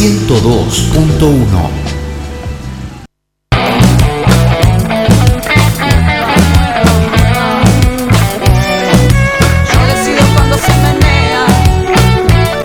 [0.00, 1.46] 102.1.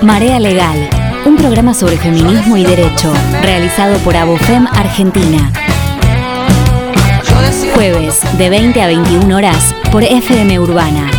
[0.01, 0.77] Marea Legal,
[1.25, 3.11] un programa sobre feminismo y derecho,
[3.41, 5.51] realizado por Abofem Argentina.
[7.73, 11.11] Jueves, de 20 a 21 horas, por FM Urbana.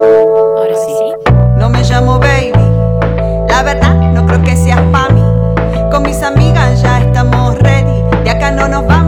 [0.01, 1.13] Ahora sí.
[1.57, 2.51] No me llamo baby,
[3.47, 5.23] la verdad no creo que seas pa' mí.
[5.91, 8.98] Con mis amigas ya estamos ready, de acá no nos vamos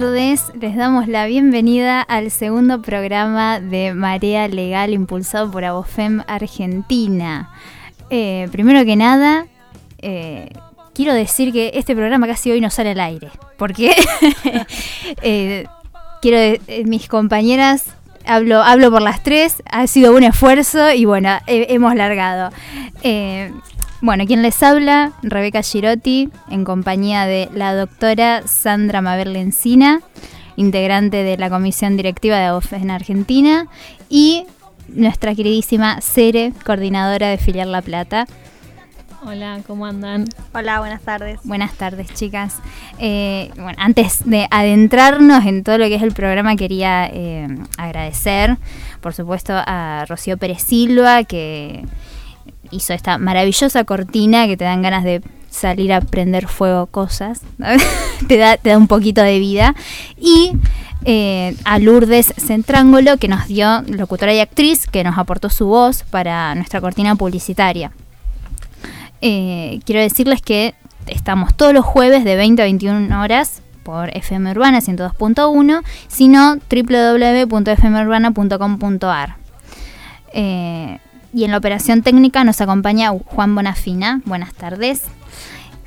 [0.00, 7.50] tardes, les damos la bienvenida al segundo programa de Marea Legal impulsado por Abofem Argentina.
[8.08, 9.44] Eh, primero que nada,
[9.98, 10.48] eh,
[10.94, 13.92] quiero decir que este programa casi hoy no sale al aire, porque
[15.22, 15.66] eh,
[16.22, 17.84] quiero eh, mis compañeras
[18.24, 22.50] hablo hablo por las tres, ha sido un esfuerzo y bueno he- hemos largado.
[23.02, 23.52] Eh,
[24.02, 30.00] bueno, quien les habla, Rebeca Girotti, en compañía de la doctora Sandra Mabel Lencina,
[30.56, 33.68] integrante de la comisión directiva de AOF en Argentina,
[34.10, 34.44] y
[34.88, 38.26] nuestra queridísima Cere, coordinadora de Filial La Plata.
[39.24, 40.24] Hola, ¿cómo andan?
[40.52, 41.38] Hola, buenas tardes.
[41.44, 42.56] Buenas tardes, chicas.
[42.98, 47.46] Eh, bueno, antes de adentrarnos en todo lo que es el programa, quería eh,
[47.78, 48.56] agradecer,
[49.00, 51.84] por supuesto, a Rocío Pérez Silva, que
[52.72, 57.42] hizo esta maravillosa cortina que te dan ganas de salir a prender fuego cosas.
[58.28, 59.74] te, da, te da un poquito de vida.
[60.18, 60.52] Y
[61.04, 66.04] eh, a Lourdes Centrángulo, que nos dio, locutora y actriz, que nos aportó su voz
[66.04, 67.92] para nuestra cortina publicitaria.
[69.20, 70.74] Eh, quiero decirles que
[71.06, 79.36] estamos todos los jueves de 20 a 21 horas por FM Urbana 102.1, sino www.fmurbana.com.ar.
[81.32, 84.20] y en la operación técnica nos acompaña Juan Bonafina.
[84.24, 85.02] Buenas tardes.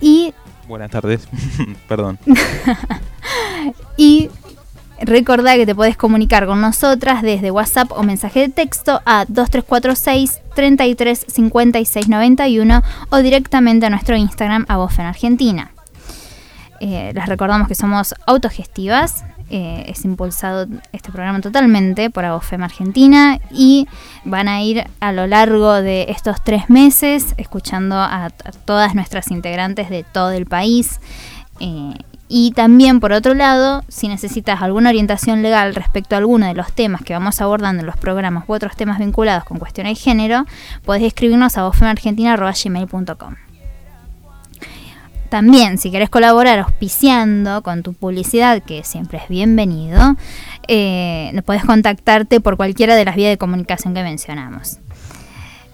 [0.01, 0.33] Y
[0.67, 1.27] Buenas tardes,
[1.87, 2.19] perdón.
[3.97, 4.29] Y
[4.99, 10.41] recordá que te puedes comunicar con nosotras desde WhatsApp o mensaje de texto a 2346
[10.53, 15.71] 33 56 91 o directamente a nuestro Instagram a en Argentina.
[16.79, 19.23] Eh, les recordamos que somos autogestivas.
[19.49, 23.87] Eh, es impulsado este programa totalmente por Abofem Argentina y
[24.23, 28.29] van a ir a lo largo de estos tres meses escuchando a,
[28.65, 30.99] todas nuestras integrantes de todo el país.
[31.59, 31.93] eh,
[32.27, 36.71] y también, por otro lado, si necesitas alguna orientación legal respecto a alguno de los
[36.73, 40.45] temas que vamos abordando en los programas u otros temas vinculados con cuestiones de género,
[40.83, 43.44] podés escribirnos a bofemargentina.gmail.com.
[45.35, 50.15] También, si querés colaborar auspiciando con tu publicidad, que siempre es bienvenido,
[50.69, 54.79] eh, podés contactarte por cualquiera de las vías de comunicación que mencionamos.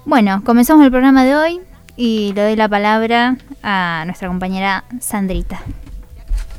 [0.04, 1.62] Bueno, comenzamos el programa de hoy
[1.96, 5.62] y le doy la palabra a nuestra compañera Sandrita.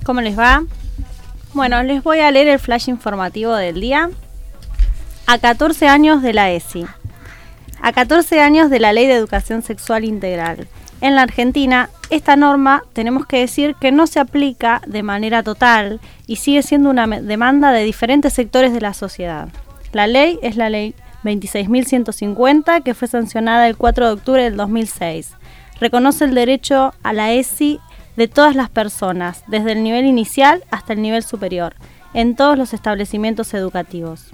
[0.05, 0.63] ¿Cómo les va?
[1.55, 4.11] Bueno, les voy a leer el flash informativo del día.
[5.27, 6.87] A 14 años de la ESI.
[7.81, 10.69] A 14 años de la Ley de Educación Sexual Integral.
[11.03, 16.01] En la Argentina, esta norma tenemos que decir que no se aplica de manera total
[16.29, 19.49] y sigue siendo una demanda de diferentes sectores de la sociedad.
[19.91, 25.33] La ley es la ley 26.150 que fue sancionada el 4 de octubre del 2006.
[25.81, 27.81] Reconoce el derecho a la ESI
[28.15, 31.75] de todas las personas, desde el nivel inicial hasta el nivel superior,
[32.15, 34.31] en todos los establecimientos educativos.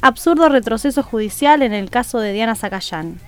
[0.00, 3.20] Absurdo retroceso judicial en el caso de Diana Zacayán.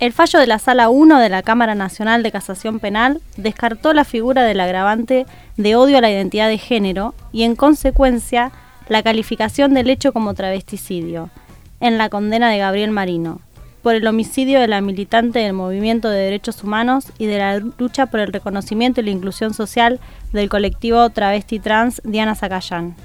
[0.00, 4.04] El fallo de la Sala 1 de la Cámara Nacional de Casación Penal descartó la
[4.04, 5.24] figura del agravante
[5.56, 8.50] de odio a la identidad de género y, en consecuencia,
[8.88, 11.30] la calificación del hecho como travesticidio,
[11.78, 13.40] en la condena de Gabriel Marino,
[13.82, 18.06] por el homicidio de la militante del movimiento de derechos humanos y de la lucha
[18.06, 20.00] por el reconocimiento y la inclusión social
[20.32, 22.96] del colectivo travesti trans Diana Zacayán.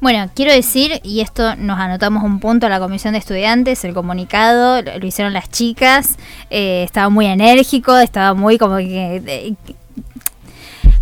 [0.00, 3.94] Bueno, quiero decir, y esto nos anotamos un punto a la comisión de estudiantes, el
[3.94, 6.16] comunicado, lo, hicieron las chicas,
[6.50, 9.54] eh, estaba muy enérgico, estaba muy como que...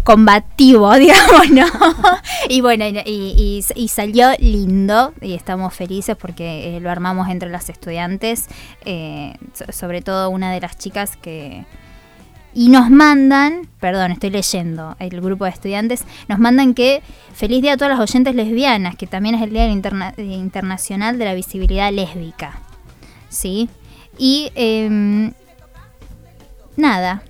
[0.05, 1.65] combativo, digamos, ¿no?
[2.49, 8.47] y bueno, y, salió lindo y estamos felices porque eh, lo armamos entre las estudiantes,
[8.85, 11.65] eh, so- sobre todo una de las chicas que,
[12.52, 17.02] y nos mandan, perdón, estoy leyendo el grupo de estudiantes, nos mandan que
[17.32, 19.69] feliz día a todas las oyentes lesbianas, que también es el Día
[20.17, 22.58] Internacional de la Visibilidad Lésbica.
[23.29, 23.69] ¿Sí?
[24.19, 25.32] Y em,
[26.76, 27.23] nada.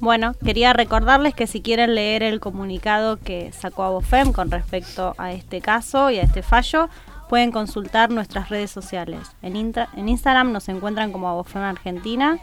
[0.00, 5.32] Bueno, quería recordarles que si quieren leer el comunicado que sacó Abofem con respecto a
[5.32, 6.88] este caso y a este fallo,
[7.28, 9.20] pueden consultar nuestras redes sociales.
[9.42, 12.38] En, en Instagram nos encuentran como Abofem Argentina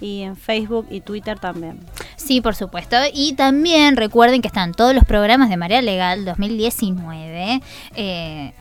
[0.00, 1.80] y en Facebook y Twitter también.
[2.16, 2.96] Sí, por supuesto.
[3.12, 7.60] Y también recuerden que están todos los programas de Marea Legal 2019.
[7.96, 8.52] Eh,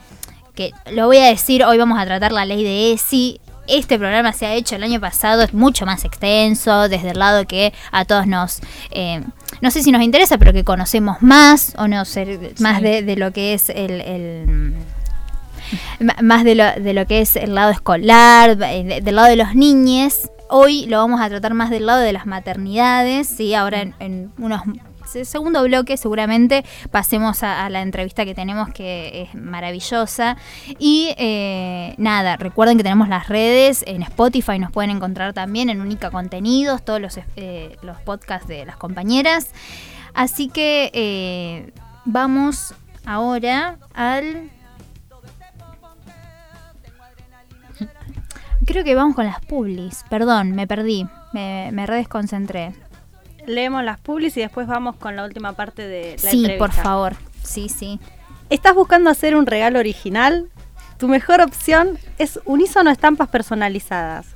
[0.56, 3.40] que lo voy a decir, hoy vamos a tratar la ley de ESI.
[3.68, 7.48] Este programa se ha hecho el año pasado, es mucho más extenso, desde el lado
[7.48, 8.60] que a todos nos,
[8.92, 9.22] eh,
[9.62, 13.32] no sé si nos interesa, pero que conocemos más, o no sé, más de, lo
[13.32, 14.76] que es el,
[16.22, 20.30] más de lo, de lo que es el lado escolar, del lado de los niños.
[20.56, 23.56] Hoy lo vamos a tratar más del lado de las maternidades, ¿sí?
[23.56, 24.62] Ahora en, unos
[25.24, 30.38] segundo bloque seguramente pasemos a, la entrevista que tenemos que es maravillosa.
[30.78, 35.82] Y eh, nada, recuerden que tenemos las redes, en Spotify nos pueden encontrar también en
[35.82, 39.50] Única Contenidos, todos los, eh, los podcasts de las compañeras.
[40.14, 41.74] Así que eh,
[42.06, 42.76] vamos
[43.08, 44.52] ahora al
[48.66, 50.04] Creo que vamos con las publis.
[50.10, 51.08] Perdón, me perdí.
[51.34, 52.74] Me, me redesconcentré.
[53.46, 57.16] Leemos las publis y después vamos con la última parte de la Sí, por favor.
[57.44, 58.00] Sí, sí.
[58.50, 60.50] ¿Estás buscando hacer un regalo original?
[60.98, 64.28] Tu mejor opción es Unisono Estampas Personalizadas.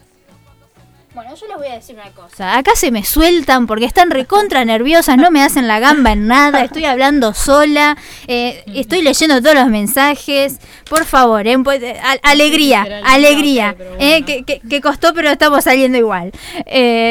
[1.13, 2.57] Bueno, yo les voy a decir una cosa.
[2.57, 6.63] Acá se me sueltan porque están recontra nerviosas, no me hacen la gamba en nada,
[6.63, 10.57] estoy hablando sola, eh, estoy leyendo todos los mensajes.
[10.89, 13.75] Por favor, eh, pues, eh, alegría, alegría.
[13.99, 16.31] que, costó, pero estamos saliendo igual.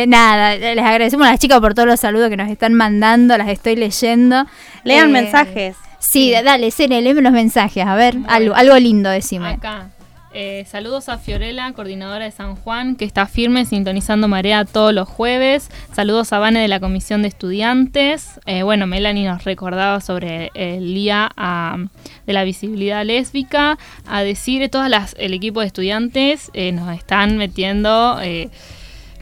[0.08, 3.48] nada, les agradecemos a las chicas por todos los saludos que nos están mandando, las
[3.48, 4.46] estoy leyendo.
[4.82, 5.76] Lean mensajes.
[6.00, 9.50] Sí, dale, Cene, léeme los mensajes, a ver, algo, algo lindo, decime.
[9.50, 9.90] Acá.
[10.34, 15.06] Eh, saludos a Fiorella, coordinadora de San Juan, que está firme sintonizando Marea todos los
[15.06, 15.68] jueves.
[15.92, 18.40] Saludos a Vane de la Comisión de Estudiantes.
[18.46, 21.30] Eh, bueno, Melanie nos recordaba sobre el día
[22.26, 23.78] de la visibilidad lésbica.
[24.06, 28.18] A decir, todas las, el equipo de estudiantes eh, nos están metiendo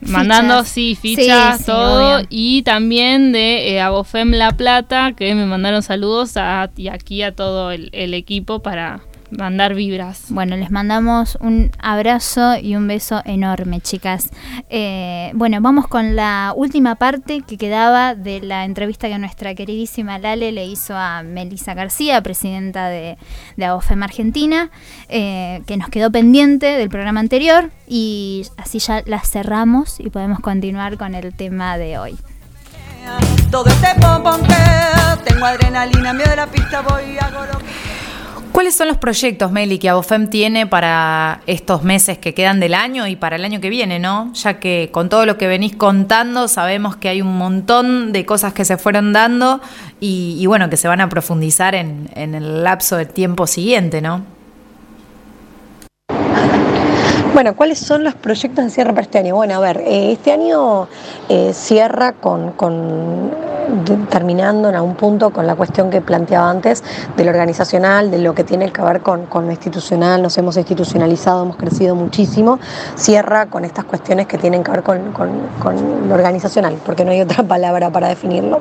[0.03, 6.39] mandando sí fichas todo y también de eh, Abofem La Plata que me mandaron saludos
[6.39, 10.25] a, y aquí a todo el equipo para mandar vibras.
[10.29, 14.31] Bueno, les mandamos un abrazo y un beso enorme, chicas.
[14.69, 20.19] Eh, bueno, vamos con la última parte que quedaba de la entrevista que nuestra queridísima
[20.19, 23.19] Lale le hizo a Melissa García, presidenta de,
[23.57, 24.71] de AOFEM Argentina,
[25.09, 30.41] eh, que nos quedó pendiente del programa anterior y así ya la cerramos y podemos
[30.41, 32.17] continuar con el tema de hoy.
[33.51, 33.89] Todo este
[35.25, 37.31] tengo adrenalina, miedo de la pista, voy a
[38.61, 43.07] ¿Cuáles son los proyectos, Meli, que Abofem tiene para estos meses que quedan del año
[43.07, 44.35] y para el año que viene, no?
[44.35, 48.53] Ya que con todo lo que venís contando sabemos que hay un montón de cosas
[48.53, 49.63] que se fueron dando
[49.99, 54.27] y, bueno, que se van a profundizar en, en el lapso del tiempo siguiente, ¿no?
[57.33, 59.37] Bueno, ¿cuáles son los proyectos de cierre para este año?
[59.37, 60.89] Bueno, a ver, eh, este año
[61.31, 62.53] eh, cierra con,
[64.09, 66.83] terminando en algún punto con la cuestión que planteaba antes
[67.17, 71.43] de lo organizacional, de lo que tiene que ver con, lo institucional, nos hemos institucionalizado,
[71.43, 72.59] hemos crecido muchísimo,
[72.97, 75.13] cierra con estas cuestiones que tienen que ver con,
[76.09, 78.61] lo organizacional, porque no hay otra palabra para definirlo.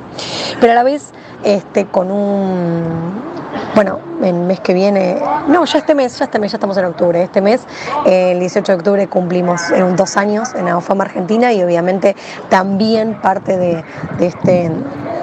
[0.60, 1.10] Pero a la vez,
[1.44, 3.30] este, con un
[3.74, 6.84] bueno, el mes que viene, no, ya este mes, ya este mes, ya estamos en
[6.84, 7.62] octubre, este mes,
[8.04, 9.62] el 18 de octubre cumplimos
[9.96, 12.16] dos años en AOFAM Argentina y obviamente
[12.48, 13.84] también parte de,
[14.20, 14.70] este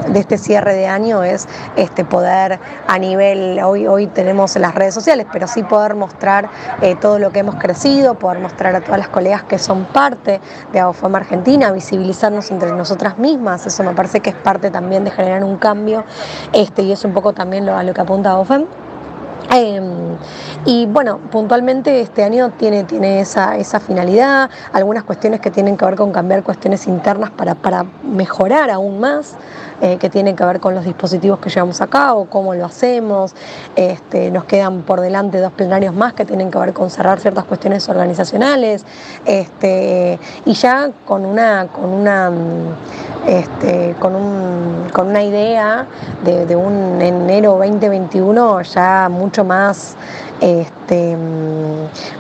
[0.10, 4.94] de este cierre de año es este, poder a nivel, hoy, hoy tenemos las redes
[4.94, 6.50] sociales, pero sí poder mostrar
[6.82, 10.40] eh, todo lo que hemos crecido, poder mostrar a todas las colegas que son parte
[10.72, 15.12] de AOFAM Argentina, visibilizarnos entre nosotras mismas, eso me parece que es parte también de
[15.12, 16.04] generar un cambio
[16.54, 18.87] este, y es un poco también lo, a lo que apunta AOFAM.
[19.50, 20.18] Em,
[20.66, 25.86] y bueno, puntualmente este año tiene, tiene esa, esa, finalidad, algunas cuestiones que tienen que
[25.86, 29.38] ver con cambiar cuestiones internas para, para mejorar aún más,
[29.80, 33.34] eh, que tienen que ver con los dispositivos que llevamos a cabo, cómo lo hacemos.
[33.76, 37.46] Este, nos quedan por delante dos plenarios más que tienen que ver con cerrar ciertas
[37.46, 38.86] cuestiones organizacionales
[39.26, 42.32] este, y ya con una, con una
[43.28, 45.86] este, con, un, con una idea
[46.24, 49.96] de, de, un enero 2021 ya mucho más
[50.40, 51.18] este,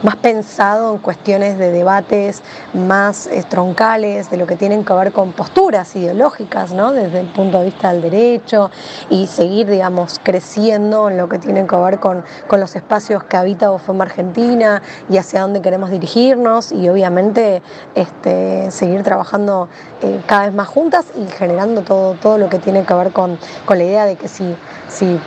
[0.03, 2.41] más pensado en cuestiones de debates
[2.73, 6.91] más troncales, de lo que tienen que ver con posturas ideológicas, ¿no?
[6.93, 8.71] desde el punto de vista del derecho,
[9.09, 13.37] y seguir, digamos, creciendo en lo que tiene que ver con, con los espacios que
[13.37, 17.61] habita Bofema Argentina y hacia dónde queremos dirigirnos, y obviamente
[17.95, 19.69] este, seguir trabajando
[20.01, 23.37] eh, cada vez más juntas y generando todo, todo lo que tiene que ver con,
[23.65, 24.55] con la idea de que si,
[24.89, 25.19] si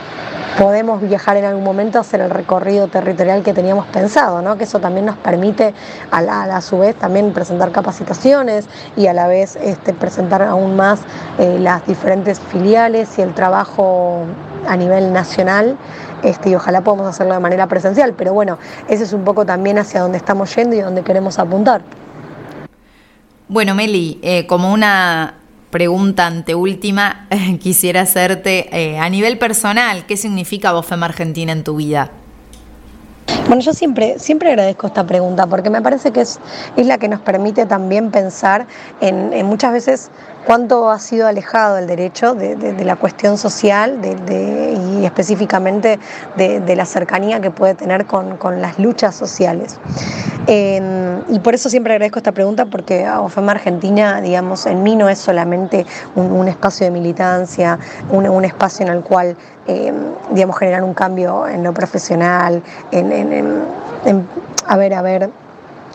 [0.59, 4.57] podemos viajar en algún momento, hacer el recorrido territorial que teníamos pensado, ¿no?
[4.57, 5.75] que eso también nos permite
[6.11, 10.77] a, la, a, su vez también presentar capacitaciones y a la vez este, presentar aún
[10.77, 11.01] más
[11.39, 14.25] eh, las diferentes filiales y el trabajo
[14.67, 15.77] a nivel nacional.
[16.23, 19.79] Este, y ojalá podamos hacerlo de manera presencial, pero bueno, ese es un poco también
[19.79, 21.81] hacia donde estamos yendo y donde queremos apuntar.
[23.49, 25.40] Bueno, Meli, eh, como una
[25.71, 27.27] pregunta anteúltima,
[27.61, 32.11] quisiera hacerte eh, a nivel personal, ¿qué significa Bofem Argentina en tu vida?
[33.47, 36.39] Bueno, yo siempre, siempre agradezco esta pregunta porque me parece que es,
[36.77, 38.67] es la que nos permite también pensar
[39.01, 40.11] en, muchas veces
[40.47, 45.99] cuánto ha sido alejado el derecho de, de, la cuestión social y específicamente
[46.37, 49.81] de, la cercanía que puede tener con, con las luchas sociales.
[50.53, 55.21] Y por eso siempre agradezco esta pregunta porque OFEMA Argentina, digamos, en mí no es
[55.21, 57.79] solamente un, espacio de militancia,
[58.11, 59.37] un, un, espacio en el cual,
[59.69, 59.93] eh,
[60.33, 63.63] digamos, generar un cambio en lo profesional, en, en,
[64.05, 64.29] en
[64.67, 65.31] haber, haber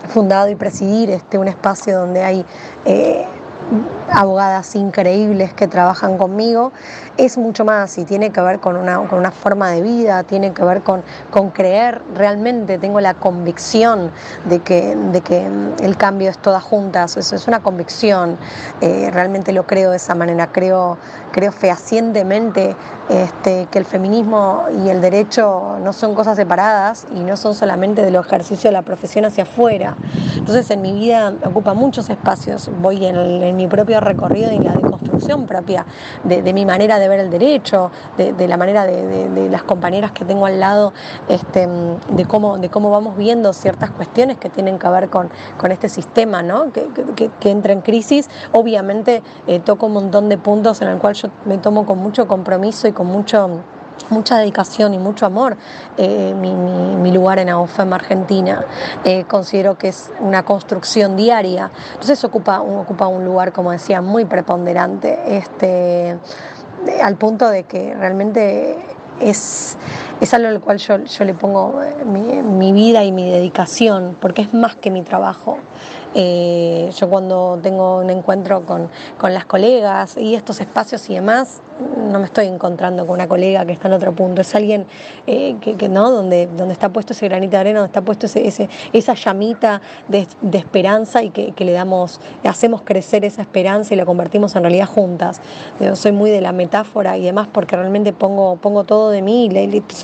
[0.07, 2.45] fundado y presidir este, un espacio donde hay...
[2.85, 3.25] Eh,
[4.11, 6.71] abogadas increíbles que trabajan conmigo,
[7.17, 10.53] es mucho más y tiene que ver con una, con una forma de vida, tiene
[10.53, 14.11] que ver con, con creer realmente, tengo la convicción
[14.45, 15.49] de que, de que
[15.81, 18.37] el cambio es todas juntas, eso es una convicción,
[18.81, 20.97] eh, realmente lo creo de esa manera, creo,
[21.31, 22.75] creo fehacientemente
[23.09, 28.01] este, que el feminismo y el derecho no son cosas separadas y no son solamente
[28.01, 29.95] del ejercicio de la profesión hacia afuera.
[30.35, 34.73] Entonces en mi vida ocupa muchos espacios, voy en, el, mi propio recorrido y la
[34.73, 35.85] deconstrucción propia
[36.23, 40.45] de, mi manera de ver el derecho, de, la manera de, las compañeras que tengo
[40.45, 40.93] al lado,
[41.27, 41.67] este,
[42.09, 45.89] de, cómo, de cómo vamos viendo ciertas cuestiones que tienen que ver con, con este
[45.89, 46.71] sistema ¿no?
[46.71, 48.29] que, que, que, entra en crisis.
[48.51, 52.27] Obviamente eh, toco un montón de puntos en el cual yo me tomo con mucho
[52.27, 53.61] compromiso y con mucho
[54.09, 55.57] mucha dedicación y mucho amor
[55.97, 58.65] eh, mi, lugar en AOFEM Argentina.
[59.03, 61.71] Eh, considero que es una construcción diaria.
[61.93, 66.19] Entonces ocupa, ocupa un lugar, como decía, muy preponderante, este,
[67.01, 68.77] al punto de que realmente
[69.21, 69.77] es,
[70.19, 74.41] es algo al cual yo, yo le pongo mi, mi, vida y mi dedicación, porque
[74.41, 75.57] es más que mi trabajo.
[76.17, 81.61] Eh, yo cuando tengo un encuentro con, con las colegas y estos espacios y demás,
[81.79, 84.85] no me estoy encontrando con una colega que está en otro punto, es alguien
[85.27, 88.69] eh, que, no, donde, donde está puesto ese granito de arena, donde está puesto ese,
[88.93, 94.05] esa llamita de, de esperanza y que, le damos, hacemos crecer esa esperanza y la
[94.05, 95.41] convertimos en realidad juntas.
[95.95, 99.49] Soy muy de la metáfora y demás porque realmente pongo, pongo todo de mí,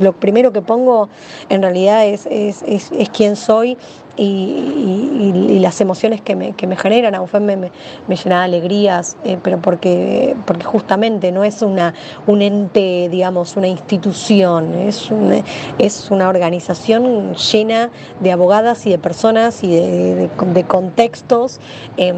[0.02, 1.08] lo primero que pongo
[1.48, 3.78] en realidad es, es, es quién soy
[4.18, 7.72] y, las emociones que me, que me generan, a me, me,
[8.08, 11.94] me llena de alegrías, eh, pero porque, porque justamente no es una,
[12.28, 15.44] un ente, digamos, una institución, es una,
[15.78, 21.60] es una organización llena de abogadas y de personas y de, de, contextos.
[21.98, 22.14] Eh,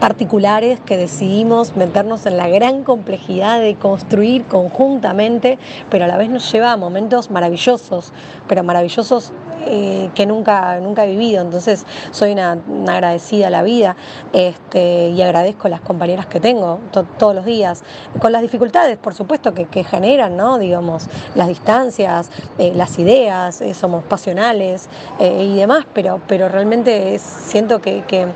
[0.00, 5.58] particulares que decidimos meternos en la gran complejidad de construir conjuntamente,
[5.90, 8.12] pero a la vez nos lleva a momentos maravillosos,
[8.48, 9.32] pero maravillosos
[9.66, 11.42] eh, que nunca he vivido.
[11.42, 13.96] Entonces soy una, agradecida a la vida
[14.32, 17.82] este, y agradezco las compañeras que tengo to todos los días,
[18.18, 20.58] con las dificultades, por supuesto, que, generan, ¿no?
[20.58, 27.80] digamos, las distancias, eh, las ideas, eh, somos pasionales y demás, pero, pero realmente siento
[27.80, 28.26] que, que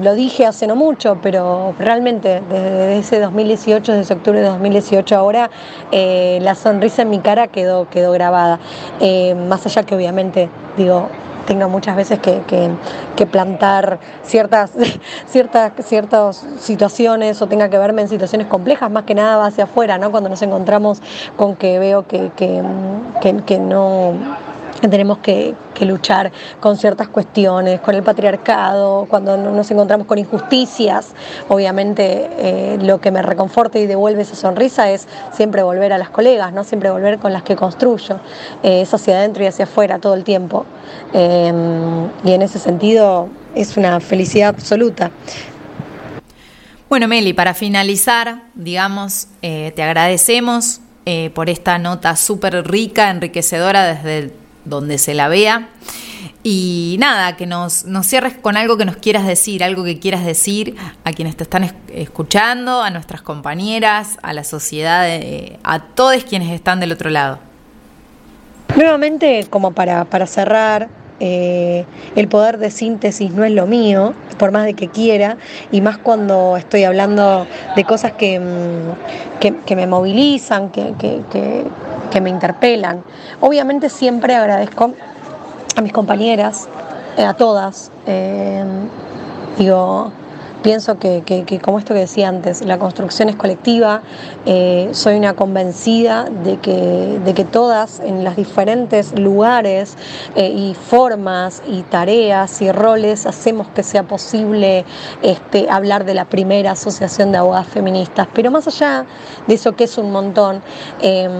[0.00, 5.50] lo dije hace no mucho, pero realmente desde ese 2018, desde octubre de 2018 ahora,
[5.90, 8.58] eh, la sonrisa en mi cara quedó, quedó grabada.
[9.00, 11.08] Eh, más allá que obviamente, digo,
[11.46, 14.72] tengo muchas veces que, que- plantar ciertas,
[15.26, 19.64] ciertas, ciertas situaciones o tenga que verme en situaciones complejas, más que nada va hacia
[19.64, 20.10] afuera, ¿no?
[20.10, 21.00] Cuando nos encontramos
[21.36, 24.14] con que veo que, que, no
[24.88, 31.08] tenemos que, luchar con ciertas cuestiones, con el patriarcado, cuando no- nos encontramos con injusticias,
[31.48, 36.10] obviamente eh, lo que me reconforta y devuelve esa sonrisa es siempre volver a las
[36.10, 36.62] colegas, ¿no?
[36.62, 38.20] siempre volver con las que construyo,
[38.62, 40.66] eh, es hacia adentro y hacia afuera todo el tiempo.
[41.12, 41.52] Eh,
[42.24, 45.10] y en ese sentido es una felicidad absoluta.
[46.88, 50.80] Bueno, Meli, para finalizar, digamos, eh, te agradecemos
[51.34, 55.68] por esta nota súper rica, enriquecedora desde donde se la vea.
[56.44, 60.24] Y nada, que nos, nos cierres con algo que nos quieras decir, algo que quieras
[60.24, 65.80] decir a quienes te están es- escuchando, a nuestras compañeras, a la sociedad, eh, a
[65.80, 67.38] todos quienes están del otro lado.
[68.76, 70.88] Nuevamente, como para, para cerrar,
[71.20, 71.84] eh,
[72.16, 75.36] el poder de síntesis no es lo mío, por más de que quiera,
[75.70, 81.64] y más cuando estoy hablando de cosas que, mm, que, que me movilizan, que, que-
[82.12, 83.02] que- me interpelan.
[83.40, 84.92] Obviamente siempre agradezco
[85.76, 86.68] a mis compañeras,
[87.16, 87.90] eh, a todas.
[88.06, 88.64] eh,
[89.58, 90.12] digo,
[90.62, 91.22] pienso que,
[91.62, 94.02] como esto que decía antes, la construcción es colectiva.
[94.46, 99.96] eh, soy una convencida de que, de que todas en los diferentes lugares
[100.36, 104.84] y formas y tareas y roles hacemos que sea posible
[105.22, 108.26] este, hablar de la primera asociación de abogadas feministas.
[108.32, 109.04] Pero más allá
[109.46, 110.60] de eso que es un montón,
[111.00, 111.30] em,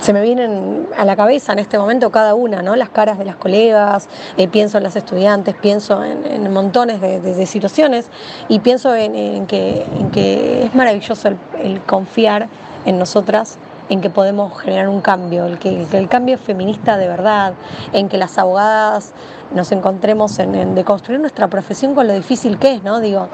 [0.00, 2.74] se me vienen a la cabeza en este momento cada una, ¿no?
[2.76, 7.46] Las caras de las colegas, eh, pienso en las estudiantes, pienso en, montones de, de-
[7.46, 8.08] situaciones
[8.48, 11.28] y pienso en, que, es maravilloso
[11.62, 12.48] el, confiar
[12.86, 17.08] en nosotras, en que podemos generar un cambio, el que, el cambio es feminista de
[17.08, 17.54] verdad,
[17.92, 19.12] en que las abogadas
[19.52, 23.00] nos encontremos en, en de construir nuestra profesión con lo difícil que es, ¿no?
[23.00, 23.28] Digo,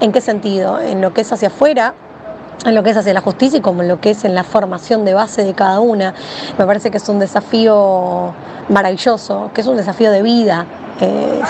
[0.00, 0.80] ¿en qué sentido?
[0.80, 1.94] En lo que es hacia afuera,
[2.64, 4.44] en lo que es hacia la justicia y como en lo que es en la
[4.44, 6.14] formación de base de cada una.
[6.58, 8.34] Me parece que es un desafío
[8.68, 10.66] maravilloso, que es un desafío de vida,
[11.00, 11.40] eh,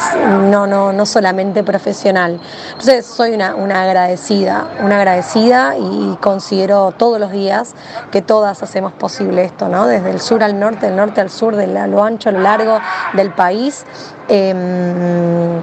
[0.51, 2.41] no, no, no solamente profesional.
[2.69, 7.75] Entonces soy una, una agradecida, una agradecida y considero todos los días
[8.11, 9.87] que todas hacemos posible esto, ¿no?
[9.87, 12.79] Desde el sur al norte, del norte al sur, de lo ancho a lo largo
[13.13, 13.85] del país.
[14.29, 15.61] Em,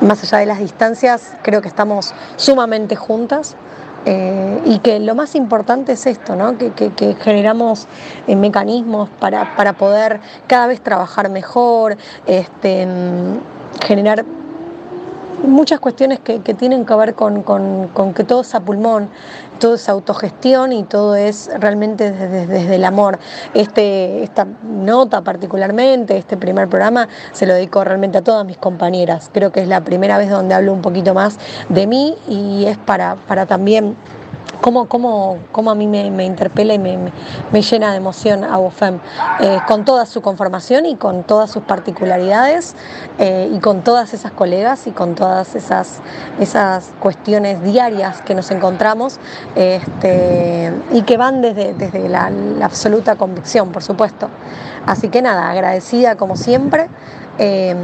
[0.00, 3.56] más allá de las distancias, creo que estamos sumamente juntas.
[4.10, 6.56] Eh, y que lo más importante es esto, ¿no?
[6.56, 7.86] que, generamos
[8.26, 14.24] eh, mecanismos para, para poder cada vez trabajar mejor, este, mm, generar
[15.44, 19.08] muchas cuestiones que, tienen que ver con que todo es a pulmón,
[19.58, 23.18] todo es autogestión y todo es realmente desde, desde el amor.
[23.54, 29.30] Este, esta nota particularmente, este primer programa, se lo dedico realmente a todas mis compañeras.
[29.32, 32.78] Creo que es la primera vez donde hablo un poquito más de mí y es
[32.78, 33.96] para, para también
[34.60, 36.98] cómo, cómo, cómo a mí me, interpela y me,
[37.52, 39.00] me- llena de emoción a BOFEM,
[39.40, 42.74] eh, con toda su conformación y con todas sus particularidades
[43.18, 46.00] eh, y con todas esas colegas y con todas esas,
[46.40, 49.18] esas cuestiones diarias que nos encontramos
[49.54, 52.30] este, y que van desde, desde la
[52.62, 54.28] absoluta convicción, por supuesto.
[54.86, 56.88] Así que nada, agradecida como siempre.
[57.38, 57.74] Eh,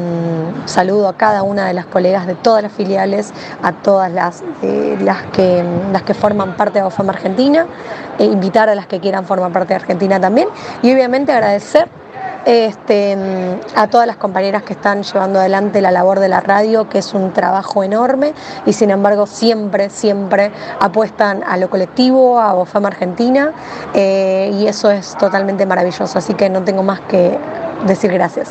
[0.66, 4.98] saludo a cada una de las colegas de todas las filiales, a todas las, eh,
[5.32, 7.66] que, forman parte de AUFAM Argentina,
[8.18, 10.48] e invitar a las que quieran formar parte de Argentina también
[10.82, 11.88] y obviamente agradecer
[12.46, 13.16] este,
[13.74, 17.14] a todas las compañeras que están llevando adelante la labor de la radio, que es
[17.14, 18.34] un trabajo enorme
[18.66, 23.52] y sin embargo siempre, siempre apuestan a lo colectivo, a BOFAM Argentina
[23.94, 27.38] eh, y eso es totalmente maravilloso, así que no tengo más que
[27.86, 28.50] decir gracias.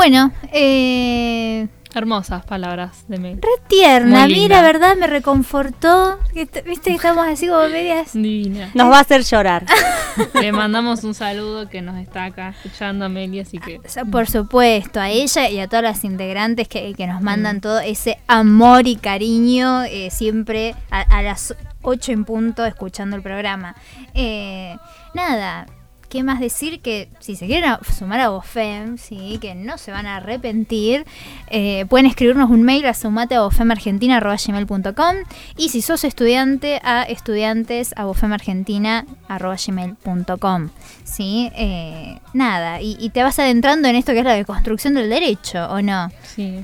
[0.00, 3.34] Bueno, eh, Hermosas palabras de Mel.
[3.34, 4.22] re tierna.
[4.22, 6.18] A mí la verdad me reconfortó.
[6.32, 8.14] Viste que estamos así como medias.
[8.14, 8.70] Divina.
[8.72, 9.66] Nos va a hacer llorar.
[10.40, 15.00] Le mandamos un saludo que nos está acá escuchando Amelia, así que sea, Por supuesto,
[15.00, 18.96] a ella y a todas las integrantes que, que nos mandan todo ese amor y
[18.96, 23.76] cariño eh, siempre a, a las 8 en punto escuchando el programa.
[24.14, 24.78] Eh,
[25.12, 25.66] nada,
[26.10, 26.80] ¿qué más decir?
[26.80, 31.06] Que si se quieren a- sumar a BOFEM, sí, que no se van a arrepentir,
[31.48, 35.14] eh, pueden escribirnos un mail a sumateabofemargentina.gmail.com
[35.56, 40.68] y si sos estudiante, a estudiantes a bofemargentina.gmail.com.
[41.04, 41.50] ¿Sí?
[41.56, 45.66] Eh, nada, y, y te vas adentrando en esto que es la deconstrucción del derecho,
[45.70, 46.10] ¿o no?
[46.22, 46.60] Sí,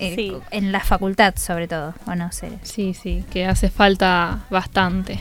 [0.00, 0.32] Eh, Sí.
[0.52, 2.58] En la facultad, sobre todo, ¿o no, Cere?
[2.62, 5.18] sí, sí, que hace falta bastante.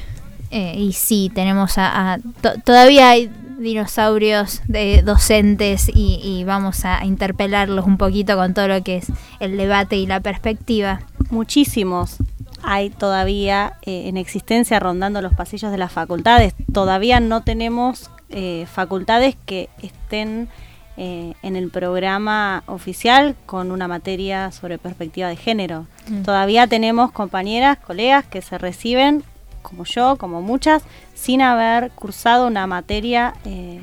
[0.51, 2.13] Eh, y sí, tenemos a...
[2.13, 8.53] a- to- todavía hay dinosaurios de docentes y, y vamos a interpelarlos un poquito con
[8.53, 9.07] todo lo que es
[9.39, 11.01] el debate y la perspectiva.
[11.29, 12.17] Muchísimos
[12.63, 16.53] hay todavía eh, en existencia rondando los pasillos de las facultades.
[16.73, 20.49] Todavía no tenemos eh, facultades que estén
[20.97, 25.85] eh, en el programa oficial con una materia sobre perspectiva de género.
[26.09, 26.23] Mm.
[26.23, 29.23] Todavía tenemos compañeras, colegas que se reciben,
[29.61, 30.83] como yo, como muchas,
[31.15, 33.81] sin haber cursado una materia eh,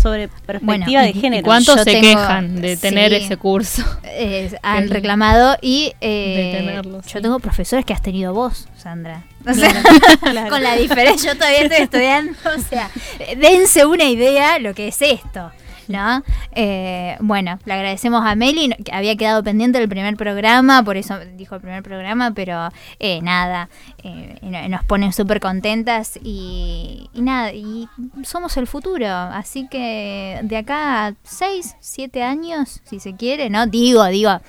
[0.00, 1.40] sobre perspectiva Bueno, de género.
[1.40, 3.16] ¿Y cuántos Yo se tengo- quejan de tener sí.
[3.24, 3.82] ese curso?
[4.04, 7.20] Eh, han El- reclamado y eh, De tenerlo, yo sí.
[7.20, 9.24] tengo profesores que has tenido vos, Sandra.
[9.48, 9.72] O sea,
[10.20, 10.50] Claro.
[10.50, 12.32] con la diferencia, yo todavía estoy estudiando.
[12.56, 12.90] O sea,
[13.38, 15.50] dense una idea lo que es esto.
[15.88, 16.22] ¿No?
[16.52, 21.18] Eh, bueno, le agradecemos a Meli, que había quedado pendiente del primer programa, por eso
[21.36, 22.68] dijo el primer programa, pero
[23.00, 23.68] eh, nada,
[24.02, 27.88] eh, no- nos ponen súper contentas y, y nada, y
[28.22, 33.66] somos el futuro, así que de acá a 6, 7 años, si se quiere, ¿no?
[33.66, 34.40] Digo, digo,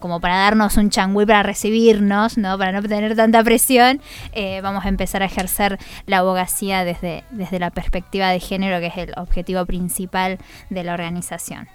[0.00, 2.56] como para darnos un changüí para recibirnos, ¿no?
[2.58, 4.00] Para no tener tanta presión,
[4.32, 8.86] eh, vamos a empezar a ejercer la abogacía desde, desde la perspectiva de género, que
[8.86, 10.38] es el objetivo principal
[10.70, 11.68] de la organización.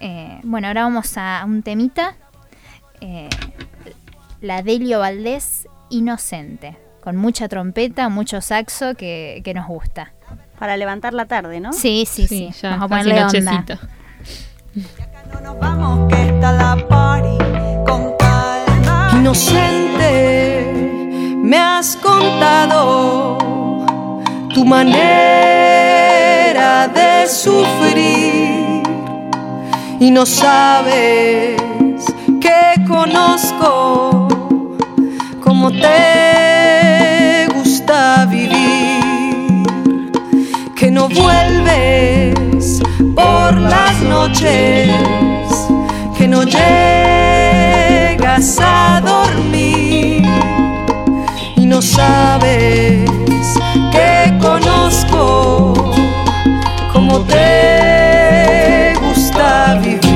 [0.00, 2.14] Eh, bueno, ahora vamos a un temita.
[3.00, 3.28] eh,
[4.40, 10.12] la Delio Valdés Inocente, con mucha trompeta, mucho saxo que, que nos gusta.
[10.58, 11.72] Para levantar la tarde, ¿no?
[11.72, 12.50] Sí, sí, sí.
[12.60, 13.40] ya Vamos a ponerle onda.
[13.52, 13.78] nochecita.
[15.32, 16.27] No nos vamos, que
[17.84, 19.10] con calma.
[19.14, 20.72] Inocente,
[21.42, 23.38] me has contado
[24.54, 25.88] tu manera
[26.88, 28.82] de sufrir
[30.00, 31.60] y no sabes
[32.40, 34.28] que conozco
[35.42, 39.72] cómo te gusta vivir,
[40.76, 42.80] que no vuelves
[43.14, 44.90] por las noches,
[46.38, 48.28] no llegas
[48.60, 50.22] a dormir
[51.56, 53.10] y no sabes
[53.90, 55.74] que conozco
[56.92, 60.07] cómo te gusta vivir.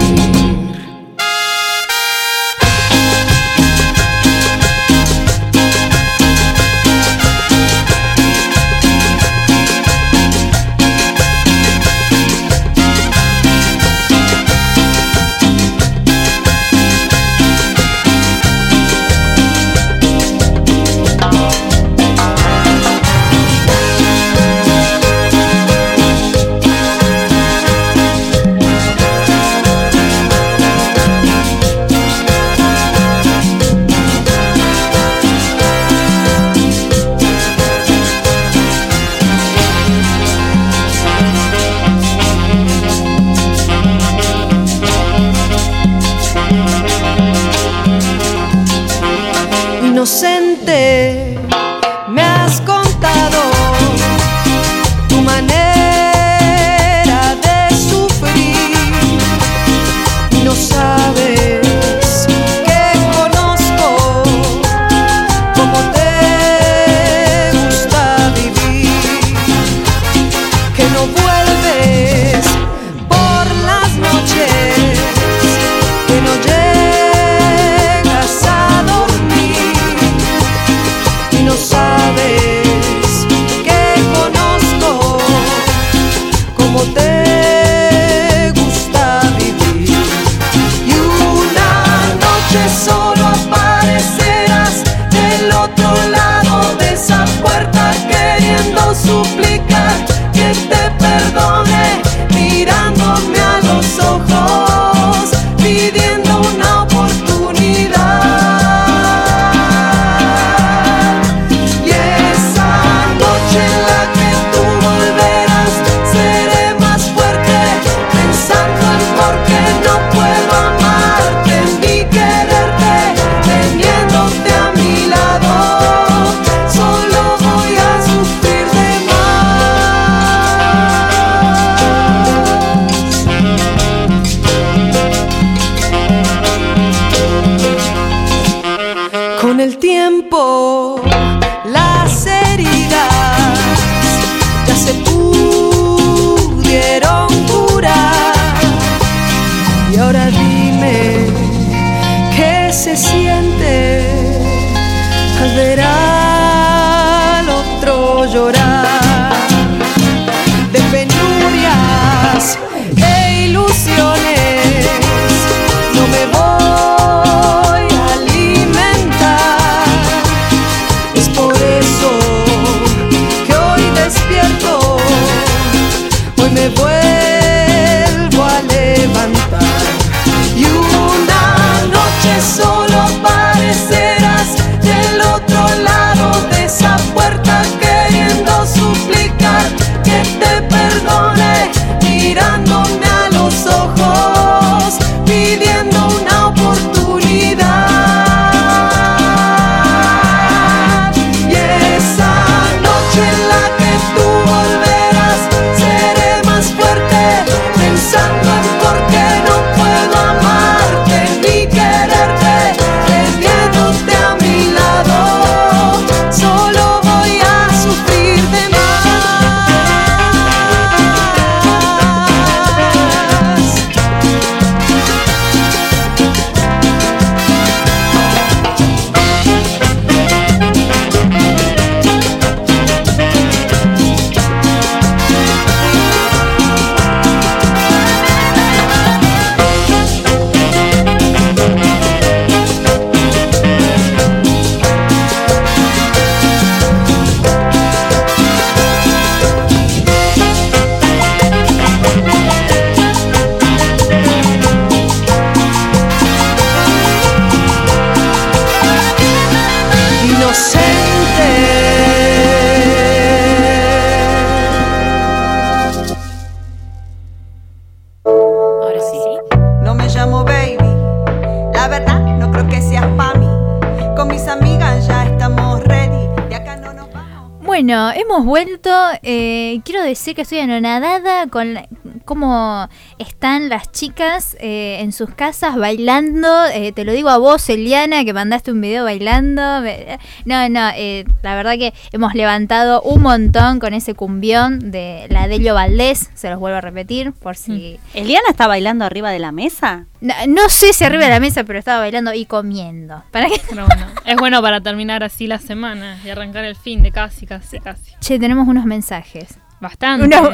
[279.23, 281.79] Eh, quiero decir que estoy anonadada con
[282.25, 286.49] cómo están las chicas eh, en sus casas bailando.
[286.75, 289.81] Eh, te lo digo a vos, Eliana, que mandaste un video bailando.
[289.81, 295.27] Me- No, no, eh, la verdad que hemos levantado un montón con ese cumbión de
[295.31, 296.31] la Delio Valdés.
[296.35, 298.01] Se los vuelvo a repetir por si.
[298.13, 300.07] ¿Eliana está bailando arriba de la mesa?
[300.21, 303.23] No, no sé si arriba de la mesa, pero estaba bailando y comiendo.
[303.31, 303.61] ¿Para qué?
[303.71, 307.47] Pero bueno, es bueno para terminar así la semana y arrancar el fin de casi,
[307.47, 308.11] casi, casi.
[308.21, 309.59] Che, tenemos unos mensajes.
[309.83, 310.25] Bastante.
[310.27, 310.51] Uno-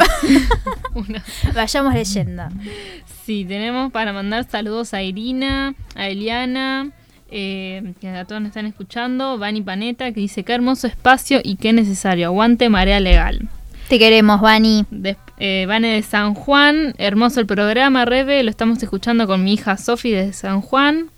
[0.95, 1.19] Uno.
[1.55, 2.45] Vayamos leyendo.
[3.25, 6.91] Sí, tenemos para mandar saludos a Irina, a Eliana,
[7.31, 11.57] eh, que a todos nos están escuchando, Vani Paneta, que dice qué hermoso espacio y
[11.57, 12.29] qué necesario.
[12.29, 13.49] Aguante marea legal.
[13.89, 14.87] Te queremos, Vani.
[14.91, 19.53] Des- eh, Vane de San Juan, hermoso el programa, Rebe, lo estamos escuchando con mi
[19.55, 21.11] hija Sofi de San Juan.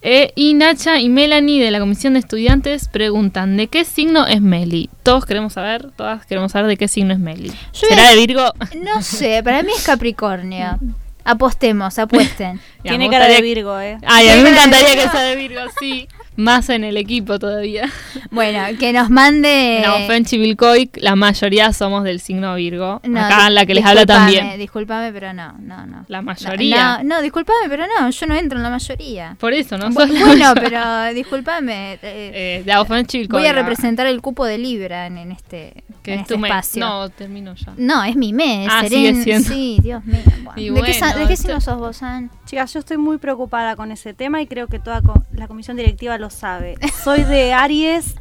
[0.00, 4.40] Eh, y Nacha y Melanie de la Comisión de Estudiantes preguntan, ¿de qué signo es
[4.40, 4.90] Meli?
[5.02, 7.48] Todos queremos saber, todas queremos saber de qué signo es Meli.
[7.48, 8.52] Yo ¿Será de Virgo?
[8.76, 10.78] No sé, para mí es Capricornio.
[11.24, 12.60] Apostemos, apuesten.
[12.82, 13.98] Tiene cara de Virgo, ¿eh?
[14.06, 16.08] Ay, a mí me encantaría que sea de Virgo, sí.
[16.38, 17.90] Más en el equipo todavía.
[18.30, 19.82] Bueno, que nos mande.
[19.84, 23.00] No, Fenchi Vilcoy, la mayoría somos del signo Virgo.
[23.02, 24.56] No, Acá la que les habla también.
[24.56, 26.04] Discúlpame, pero no, no, no.
[26.06, 26.98] La mayoría.
[26.98, 29.36] No, no, discúlpame, pero no, yo no entro en la mayoría.
[29.40, 29.88] Por eso, ¿no?
[29.90, 31.94] Bu- Sos bueno, pero discúlpame.
[32.02, 36.22] eh, Eh, voy a representar el cupo de Libra en, en este, que en es
[36.22, 36.50] este tu mes.
[36.50, 36.80] espacio.
[36.86, 37.72] No, termino ya.
[37.76, 38.68] No, es mi mes.
[38.70, 39.48] Ah, seré sigue en- siendo.
[39.48, 40.18] Sí, Dios mío.
[40.44, 40.52] bueno.
[40.54, 42.30] ¿De, qué, bueno, de qué signo sos vos, An?
[42.46, 45.76] Chicas, yo estoy muy preocupada con ese tema y creo que toda co- la comisión
[45.76, 46.76] directiva lo sabe.
[47.02, 48.14] Soy de Aries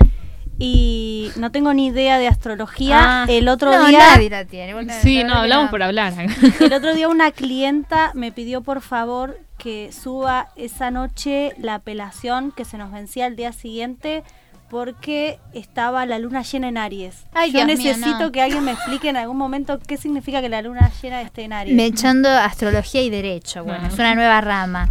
[0.60, 3.24] y no tengo ni idea de astrología.
[3.24, 3.26] Ah.
[3.30, 4.74] el otro no, día nadie la tiene.
[5.02, 5.72] Sí, no, hablamos no.
[5.72, 6.13] por hablar.
[6.60, 12.52] el otro día una clienta me pidió por favor que suba esa noche la apelación
[12.52, 14.24] que se nos vencía al día siguiente
[14.70, 17.26] porque estaba la luna llena en Aries.
[17.34, 18.32] Ay, Yo Dios mío, necesito no.
[18.32, 21.54] que alguien me explique en algún momento qué significa que la luna llena esté en
[21.54, 21.76] Aries.
[21.76, 23.64] Me echando astrología y derecho.
[23.64, 24.90] Bueno, es una nueva rama.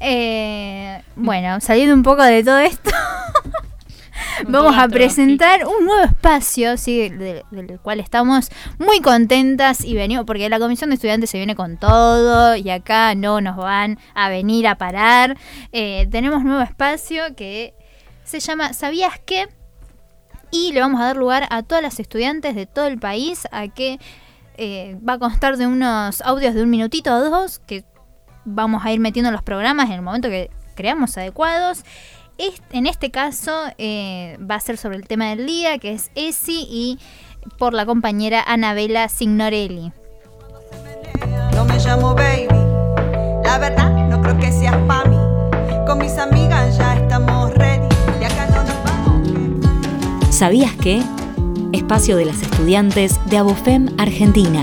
[0.00, 2.90] Eh, bueno, saliendo un poco de todo esto,
[4.48, 10.24] vamos a presentar un nuevo espacio, sí, de- del cual estamos muy contentas y venimos,
[10.24, 14.28] porque la comisión de estudiantes se viene con todo y acá no nos van a
[14.28, 15.36] venir a parar.
[15.72, 17.74] Eh, tenemos un nuevo espacio que
[18.26, 19.48] se llama ¿Sabías qué?
[20.50, 23.68] y le vamos a dar lugar a todas las estudiantes de todo el país a
[23.68, 23.98] que
[24.56, 27.84] eh, va a constar de unos audios de un minutito o dos que
[28.44, 31.84] vamos a ir metiendo en los programas en el momento que creamos adecuados.
[32.70, 36.66] En este caso eh, va a ser sobre el tema del día, que es ESI
[36.70, 36.98] y
[37.58, 39.92] por la compañera Anabela Signorelli.
[41.54, 42.48] No me llamo baby.
[43.42, 45.04] La verdad, no creo que seas pa'.
[45.86, 46.95] Con mis amigas ya
[50.36, 51.02] ¿Sabías que?
[51.72, 54.62] Espacio de las estudiantes de Abofem Argentina.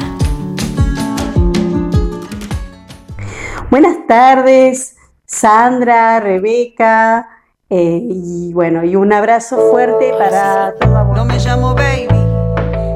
[3.72, 7.28] Buenas tardes, Sandra, Rebeca,
[7.72, 12.08] eh, y bueno, y un abrazo fuerte para toda No me llamo baby.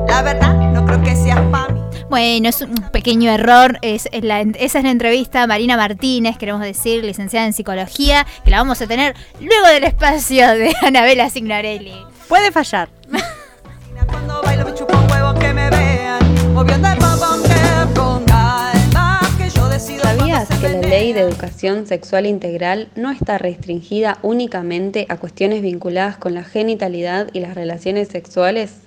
[0.08, 1.82] La verdad, no creo que seas pa' mí.
[2.12, 3.80] Bueno, es un pequeño error.
[3.82, 8.26] Es, es la- esa es la entrevista a Marina Martínez, queremos decir, licenciada en psicología,
[8.46, 12.06] que la vamos a tener luego del espacio de Anabela Signorelli.
[12.28, 12.90] Puede fallar.
[14.08, 16.54] Cuando bailo me chupa un huevo que me vean.
[16.54, 19.20] Moviendo el bombón que con calma.
[19.38, 24.18] Que yo decido cuando ¿Sabías que la ley de educación sexual integral no está restringida
[24.22, 28.87] únicamente a cuestiones vinculadas con la genitalidad y las relaciones sexuales?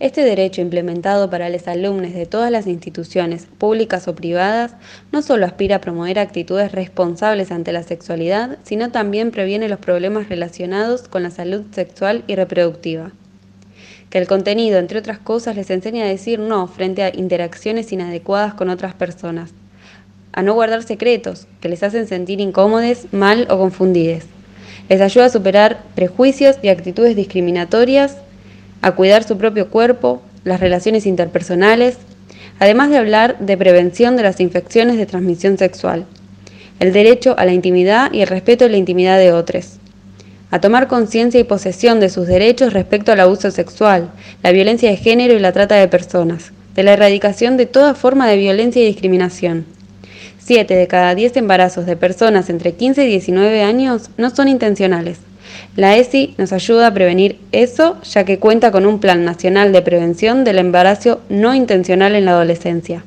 [0.00, 4.76] Este derecho implementado para los alumnos de todas las instituciones, públicas o privadas,
[5.10, 10.28] no solo aspira a promover actitudes responsables ante la sexualidad, sino también previene los problemas
[10.28, 13.10] relacionados con la salud sexual y reproductiva.
[14.08, 18.54] Que el contenido, entre otras cosas, les enseña a decir no frente a interacciones inadecuadas
[18.54, 19.50] con otras personas,
[20.32, 24.22] a no guardar secretos que les hacen sentir incómodos, mal o confundidos.
[24.88, 28.18] Les ayuda a superar prejuicios y actitudes discriminatorias,
[28.82, 31.96] a cuidar su propio cuerpo, las relaciones interpersonales,
[32.58, 36.06] además de hablar de prevención de las infecciones de transmisión sexual,
[36.80, 39.78] el derecho a la intimidad y el respeto de la intimidad de otros,
[40.50, 44.10] a tomar conciencia y posesión de sus derechos respecto al abuso sexual,
[44.42, 48.28] la violencia de género y la trata de personas, de la erradicación de toda forma
[48.28, 49.66] de violencia y discriminación.
[50.38, 55.18] 7 de cada 10 embarazos de personas entre 15 y 19 años no son intencionales.
[55.76, 59.82] La ESI nos ayuda a prevenir eso, ya que cuenta con un Plan Nacional de
[59.82, 63.04] Prevención del Embarazo No Intencional en la Adolescencia.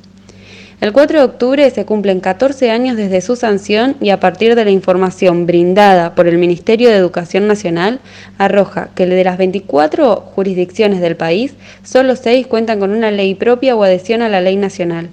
[0.82, 4.65] El 4 de octubre se cumplen 14 años desde su sanción y a partir de
[4.65, 7.99] la información brindada por el Ministerio de Educación Nacional,
[8.39, 13.75] arroja que de las 24 jurisdicciones del país, solo 6 cuentan con una ley propia
[13.75, 15.12] o adhesión a la ley nacional.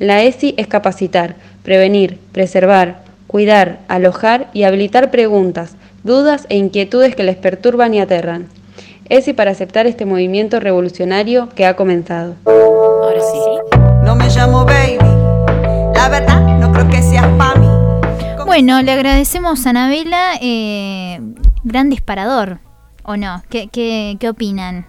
[0.00, 7.24] La ESI es capacitar, prevenir, preservar, cuidar, alojar y habilitar preguntas, dudas e inquietudes que
[7.24, 8.48] les perturban y aterran.
[9.08, 12.36] ESI para aceptar este movimiento revolucionario que ha comenzado.
[12.46, 13.78] Ahora sí.
[14.04, 14.98] No me llamo baby.
[15.94, 17.66] La verdad, no creo que seas pa' mí.
[18.46, 21.20] Bueno, le agradecemos a Anabela, eh,
[21.64, 22.60] gran disparador,
[23.02, 23.42] ¿o no?
[23.50, 24.86] ¿Qué, qué, qué opinan?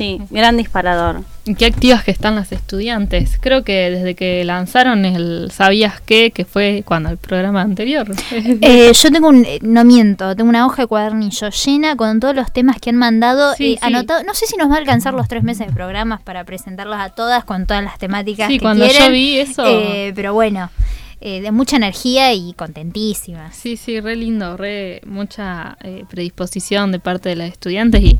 [0.00, 0.18] Sí.
[0.30, 1.22] Gran disparador.
[1.44, 3.38] Y Qué activas que están las estudiantes.
[3.40, 6.30] Creo que desde que lanzaron el ¿Sabías qué?
[6.30, 8.06] que fue cuando el programa anterior.
[8.62, 12.34] Eh, yo tengo un, eh, no miento, tengo una hoja de cuadernillo llena con todos
[12.34, 13.86] los temas que han mandado Sí, eh, sí.
[13.86, 14.22] anotado.
[14.24, 17.10] No sé si nos va a alcanzar los tres meses de programas para presentarlos a
[17.10, 20.70] todas con todas las temáticas Sí, que cuando yo vi eso- Eh, pero bueno,
[21.22, 23.54] eh, de mucha energía y contentísimas.
[23.54, 28.18] Sí, sí, re lindo, re mucha eh, predisposición de parte de las estudiantes y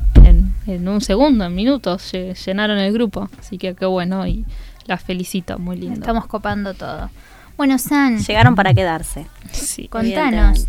[0.75, 3.29] en, un segundo, en minutos, lle- llenaron el grupo.
[3.39, 4.45] Así que qué bueno y
[4.85, 5.99] las felicito, muy lindo.
[5.99, 7.09] Estamos copando todo.
[7.57, 9.27] Bueno, San, Llegaron para quedarse.
[9.51, 9.87] Sí.
[9.87, 10.65] contanos.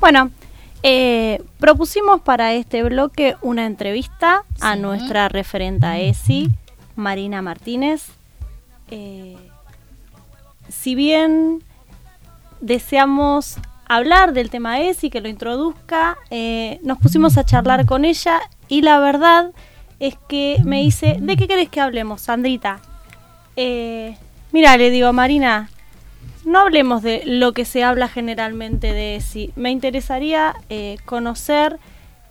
[0.00, 0.30] Bueno,
[0.82, 6.50] eh, propusimos para este bloque una entrevista a nuestra referenta ESI,
[6.96, 8.06] Marina Martínez.
[8.90, 9.36] Eh,
[10.68, 11.62] si bien
[12.60, 13.56] deseamos
[13.88, 18.82] hablar del tema ESI, que lo introduzca, eh, nos pusimos a charlar con ella y
[18.82, 19.50] la verdad
[20.00, 22.80] es que me dice, ¿de qué querés que hablemos, Sandrita?
[23.56, 24.16] Eh,
[24.52, 25.68] mira, le digo, Marina,
[26.44, 29.52] no hablemos de lo que se habla generalmente de ESI.
[29.56, 31.78] Me interesaría eh, conocer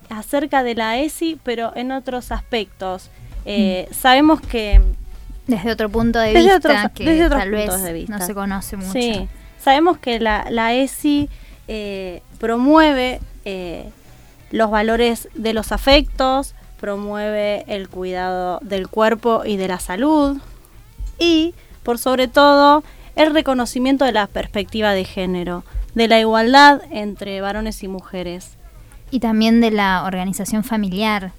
[0.09, 3.09] acerca de la ESI, pero en otros aspectos.
[3.45, 4.81] Eh, Sabemos que
[5.47, 8.17] Desde otro punto de Desde vista que desde otros tal vez puntos de vista.
[8.17, 8.91] no se conoce mucho.
[8.93, 9.27] Sí,
[9.61, 11.29] sabemos que la, la ESI
[11.67, 13.19] eh, promueve
[14.51, 20.37] los valores de los afectos, promueve el cuidado del cuerpo y de la salud
[21.19, 22.83] y, por sobre todo,
[23.15, 25.63] el reconocimiento de la perspectiva de género,
[25.95, 28.51] de la igualdad entre varones y mujeres.
[29.09, 31.31] Y también de la organización familiar,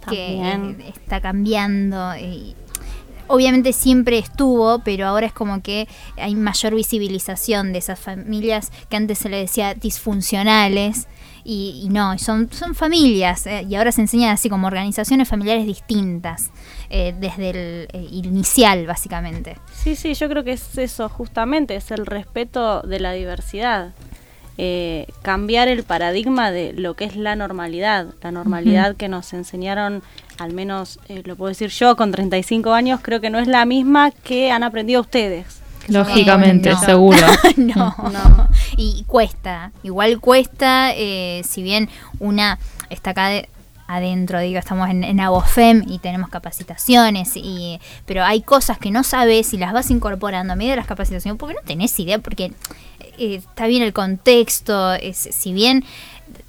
[0.00, 0.78] También.
[0.78, 2.16] que está cambiando.
[2.16, 2.56] y
[3.28, 8.96] obviamente siempre estuvo, pero ahora es como que hay mayor visibilización de esas familias que
[8.96, 11.06] antes se le decía disfuncionales.
[11.44, 15.66] Y, y no, son, son familias, eh, y ahora se enseñan así como organizaciones familiares
[15.66, 16.50] distintas,
[16.94, 19.56] eh, desde el eh, inicial, básicamente.
[19.72, 23.92] Sí, sí, yo creo que es eso, justamente, es el respeto de la diversidad.
[24.58, 30.02] Eh, cambiar el paradigma de lo que es la normalidad, la normalidad que nos enseñaron,
[30.36, 34.10] al menos lo puedo decir yo, con 35 años, creo que no es la misma
[34.10, 35.61] que han aprendido ustedes.
[35.88, 36.80] Lógicamente, no.
[36.80, 37.26] seguro.
[37.56, 38.48] no, No.
[38.76, 42.58] Y cuesta, igual cuesta, eh, si bien una
[42.90, 43.48] está acá de-
[43.88, 49.02] adentro, digo, estamos en, en Abofem y tenemos capacitaciones, y, pero hay cosas que no
[49.04, 52.52] sabes y las vas incorporando a medida de las capacitaciones porque no tenés idea, porque
[53.18, 55.84] eh, está bien el contexto, es, si bien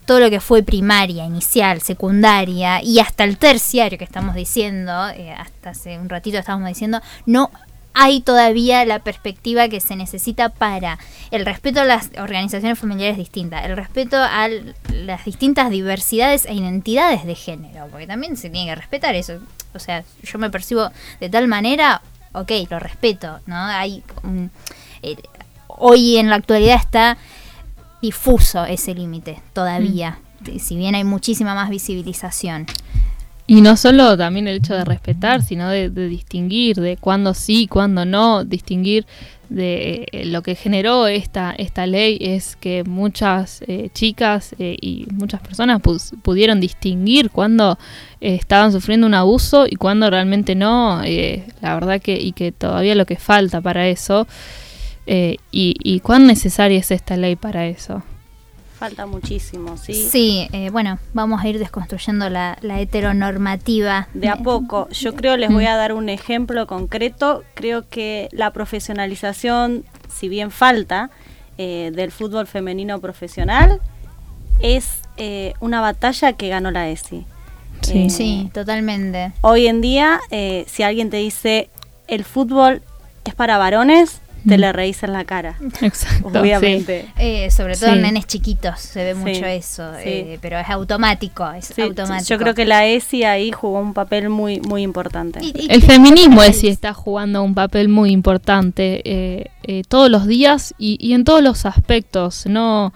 [0.05, 5.33] todo lo que fue primaria, inicial, secundaria y hasta el terciario que estamos diciendo, eh,
[5.37, 7.51] hasta hace un ratito estábamos diciendo, no
[7.93, 10.99] hay todavía la perspectiva que se necesita para
[11.31, 14.47] el respeto a las organizaciones familiares distintas, el respeto a
[14.91, 19.39] las distintas diversidades e identidades de género, porque también se tiene que respetar eso.
[19.73, 20.89] O sea, yo me percibo
[21.19, 22.01] de tal manera,
[22.33, 23.55] ok, lo respeto, ¿no?
[23.55, 24.03] Hay
[25.01, 25.15] eh,
[25.67, 27.17] hoy en la actualidad está
[28.01, 30.19] difuso ese límite todavía,
[30.59, 32.65] si bien hay muchísima más visibilización.
[33.45, 38.05] Y no solo también el hecho de respetar, sino de, distinguir de cuándo sí, cuándo
[38.05, 39.05] no, distinguir
[39.49, 45.07] de eh, lo que generó esta, esta ley es que muchas eh, chicas eh, y
[45.11, 45.81] muchas personas
[46.21, 47.77] pudieron distinguir cuándo
[48.21, 51.03] eh, estaban sufriendo un abuso y cuándo realmente no.
[51.03, 54.25] eh, la verdad que, y que todavía lo que falta para eso.
[55.05, 58.03] y, y cuán necesaria es esta ley para eso.
[58.83, 59.93] Falta muchísimo, ¿sí?
[59.93, 64.09] Sí, eh, bueno, vamos a ir desconstruyendo la, la heteronormativa.
[64.13, 64.89] De a poco.
[64.89, 67.45] Yo creo, les voy a dar un ejemplo concreto.
[67.53, 71.11] Creo que la profesionalización, si bien falta,
[71.57, 73.79] eh, del fútbol femenino profesional,
[74.59, 77.25] es eh, una batalla que ganó la ESI.
[77.83, 78.03] Sí.
[78.03, 79.31] Eh, Sí, totalmente.
[79.39, 81.69] Hoy en día, eh, si alguien te dice
[82.09, 82.81] el fútbol
[83.23, 85.57] es para varones, te le reís en la cara.
[85.81, 86.27] Exacto.
[86.39, 87.05] Obviamente.
[87.17, 87.95] Eh, sobre todo Sí.
[87.95, 90.01] en nenes chiquitos se ve Sí, mucho eso, sí.
[90.09, 92.27] eh, pero es automático, es Sí, automático.
[92.29, 95.39] yo creo que la ESI ahí jugó un papel muy, muy importante.
[95.69, 100.73] El feminismo es sí está jugando un papel muy importante eh, eh, todos los días
[100.77, 102.45] y, y en todos los aspectos.
[102.45, 102.93] No,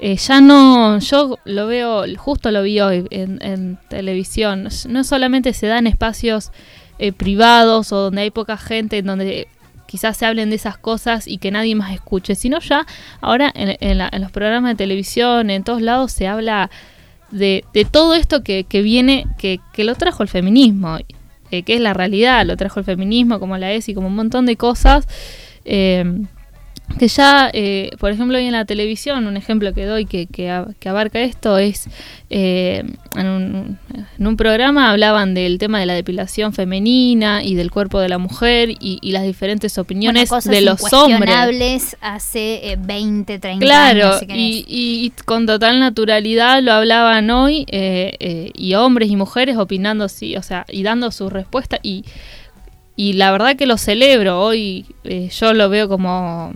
[0.00, 4.68] eh, ya no, yo lo veo, justo lo vi hoy en, en televisión.
[4.88, 6.50] No solamente se dan espacios
[6.98, 9.48] eh, privados o donde hay poca gente, en donde
[9.86, 12.86] quizás se hablen de esas cosas y que nadie más escuche, sino ya
[13.20, 16.70] ahora en, en la- en los programas de televisión, en todos lados se habla
[17.30, 20.98] de, de todo esto que, viene, que, lo trajo el feminismo,
[21.50, 24.46] eh, que es la realidad, lo trajo el feminismo, como la ESI, como un montón
[24.46, 25.06] de cosas.
[25.64, 26.04] eh,
[26.98, 30.48] que ya, eh, por ejemplo, hoy en la televisión, un ejemplo que doy que, que,
[30.88, 31.88] abarca esto es,
[32.30, 32.84] eh,
[33.16, 33.78] en, un,
[34.18, 38.18] en un programa hablaban del tema de la depilación femenina y del cuerpo de la
[38.18, 41.96] mujer y, y las diferentes opiniones Bueno, de los hombres.
[42.00, 44.20] hace eh, 20, 30 Claro, años.
[44.20, 44.40] si querés.
[44.42, 49.56] y, y- y con total naturalidad lo hablaban hoy, eh, eh, y hombres y mujeres
[49.56, 52.04] opinando, sí, o sea, y dando su respuesta, y,
[52.94, 56.52] y la verdad que lo celebro, hoy eh, yo lo veo como,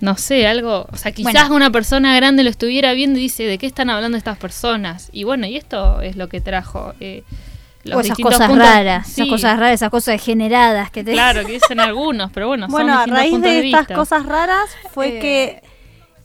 [0.00, 1.56] no sé, algo, o sea, quizás Bueno.
[1.56, 5.10] una persona grande lo estuviera viendo y dice, ¿de qué están hablando estas personas?
[5.12, 6.94] Y bueno, y esto es lo que trajo.
[7.00, 7.22] Eh,
[7.84, 11.44] los O esas cosas puntos- raras, esas cosas raras, esas cosas degeneradas que te Claro,
[11.46, 13.94] que dicen algunos, pero bueno, son Bueno, a distintos raíz puntos de estas vista.
[13.94, 15.20] cosas raras fue Eh.
[15.20, 15.62] que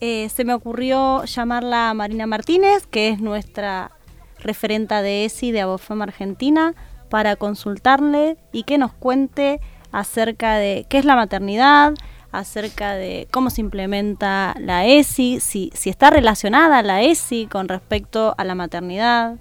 [0.02, 3.90] eh, se me ocurrió llamarla a Marina Martínez, que es nuestra
[4.38, 6.74] referenta de ESI de Abofem Argentina,
[7.08, 9.60] para consultarle y que nos cuente
[9.92, 11.94] acerca de qué es la maternidad,
[12.38, 18.34] acerca de cómo se implementa la ESI, si, si está relacionada la ESI con respecto
[18.36, 19.36] a la maternidad.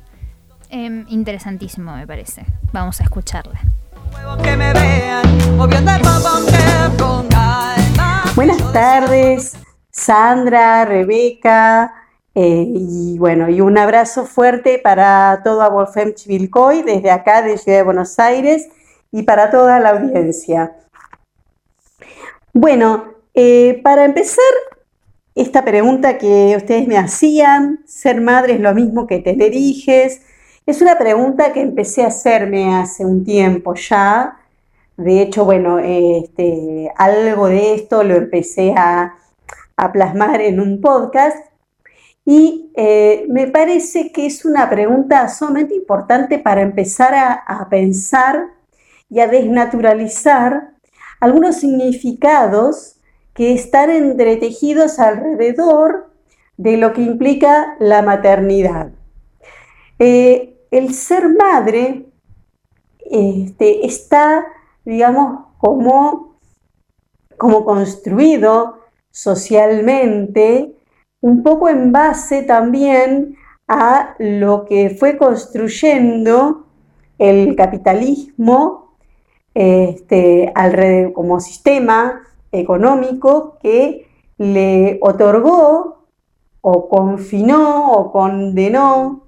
[0.69, 2.45] Em, interesantísimo, me parece.
[2.71, 3.61] Vamos a escucharla.
[8.35, 9.53] Buenas tardes,
[9.91, 11.93] Sandra, Rebeca,
[12.33, 17.77] eh, y bueno, y un abrazo fuerte para toda Wolfem Chivilcoy desde acá de Ciudad
[17.77, 18.67] de Buenos Aires
[19.11, 20.75] y para toda la audiencia.
[22.57, 24.45] Bueno, eh, para empezar,
[25.35, 30.21] esta pregunta que ustedes me hacían, ¿ser madre es lo mismo que tener hijes?
[30.65, 34.37] Es una pregunta que empecé a hacerme hace un tiempo ya.
[34.95, 39.15] De hecho, bueno, este, algo de esto lo empecé a,
[39.91, 41.37] plasmar en un podcast
[42.23, 48.45] y eh, me parece que es una pregunta sumamente importante para empezar a pensar
[49.09, 50.74] y a desnaturalizar
[51.19, 52.97] algunos significados
[53.33, 56.11] que están entretejidos alrededor
[56.57, 58.91] de lo que implica la maternidad.
[59.99, 62.05] Eh, el ser madre
[62.99, 64.45] este, está,
[64.83, 66.37] digamos, como,
[67.37, 68.79] como construido
[69.11, 70.75] socialmente,
[71.21, 73.35] un poco en base también
[73.67, 76.67] a lo que fue construyendo
[77.17, 78.84] el capitalismo
[79.55, 86.05] este, alrededor, como sistema económico que le otorgó
[86.61, 89.23] o confinó o condenó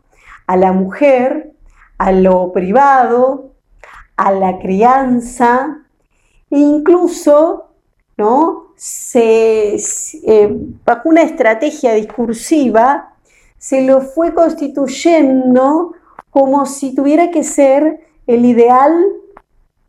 [0.46, 1.54] a la mujer,
[1.98, 3.54] a lo privado,
[4.16, 5.86] a la crianza,
[6.50, 7.70] e incluso
[8.18, 8.68] ¿no?
[8.76, 10.50] se, eh,
[10.86, 13.14] bajo una estrategia discursiva
[13.58, 15.94] se lo fue constituyendo
[16.30, 18.94] como si tuviera que ser el ideal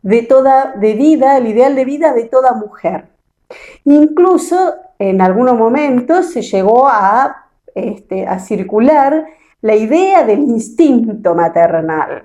[0.09, 3.09] de toda de vida, el ideal de vida de toda mujer.
[3.85, 9.27] Incluso en algunos momentos se llegó a, este, a circular
[9.61, 12.25] la idea del instinto maternal.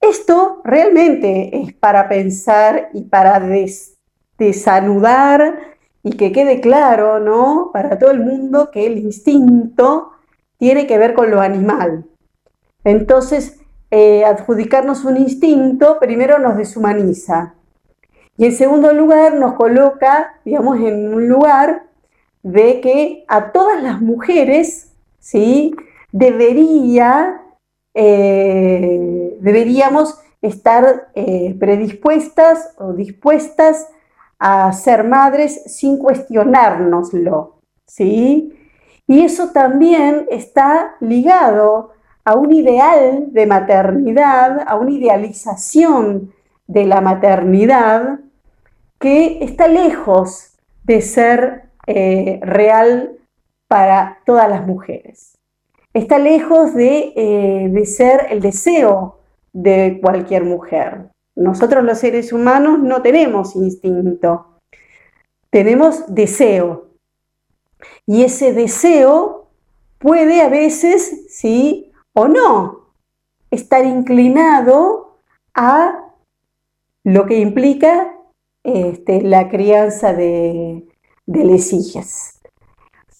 [0.00, 3.96] Esto realmente es para pensar y para des,
[4.36, 5.60] desanudar
[6.02, 7.70] y que quede claro, ¿no?
[7.72, 10.10] Para todo el mundo que el instinto
[10.58, 12.06] tiene que ver con lo animal.
[12.82, 13.61] Entonces,
[13.94, 17.54] eh, adjudicarnos un instinto primero nos deshumaniza
[18.38, 21.84] y en segundo lugar nos coloca, digamos, en un lugar
[22.42, 24.90] de que a todas las mujeres,
[25.20, 25.76] ¿sí?
[26.10, 27.42] Debería,
[27.94, 33.88] eh, deberíamos estar eh, predispuestas o dispuestas
[34.38, 38.58] a ser madres sin cuestionárnoslo, ¿sí?
[39.06, 41.91] Y eso también está ligado
[42.24, 46.32] a un ideal de maternidad, a una idealización
[46.66, 48.20] de la maternidad
[48.98, 53.18] que está lejos de ser eh, real
[53.68, 55.36] para todas las mujeres.
[55.92, 59.18] Está lejos eh, de ser el deseo
[59.52, 61.08] de cualquier mujer.
[61.34, 64.46] Nosotros los seres humanos no tenemos instinto.
[65.50, 66.86] tenemos deseo.
[68.06, 69.48] Y ese deseo
[69.98, 72.92] puede a veces, sí o no,
[73.50, 75.18] estar inclinado
[75.54, 76.04] a
[77.04, 78.14] lo que implica
[78.62, 80.86] este, la crianza de,
[81.26, 82.40] de les hijas.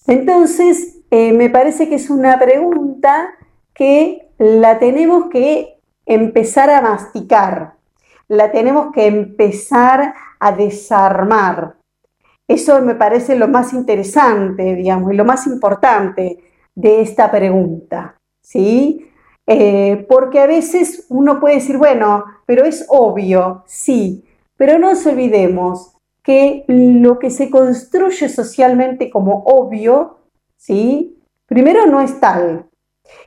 [0.07, 3.35] Entonces, eh, me parece que es una pregunta
[3.75, 7.75] que la tenemos que empezar a masticar,
[8.29, 11.77] la tenemos que empezar a desarmar.
[12.49, 16.39] Eso me parece lo más interesante, digamos, y lo más importante
[16.75, 19.09] de esta pregunta, ¿sí?
[19.47, 24.25] Eh, porque a veces uno puede decir, bueno, pero es obvio, sí,
[24.57, 30.19] pero no nos olvidemos que lo que se construye socialmente como obvio,
[30.57, 31.19] ¿sí?
[31.47, 32.67] Primero no es tal.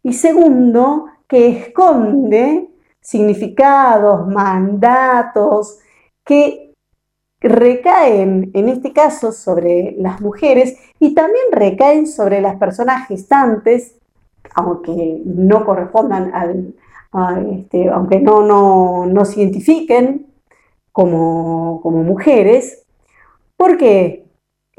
[0.01, 2.69] Y segundo, que esconde
[3.01, 5.79] significados, mandatos
[6.23, 6.73] que
[7.41, 13.95] recaen, en este caso, sobre las mujeres y también recaen sobre las personas gestantes,
[14.53, 16.75] aunque no correspondan al,
[17.51, 20.27] este, aunque no, no, no se identifiquen
[20.91, 22.85] como, como mujeres.
[23.57, 24.25] ¿Por qué?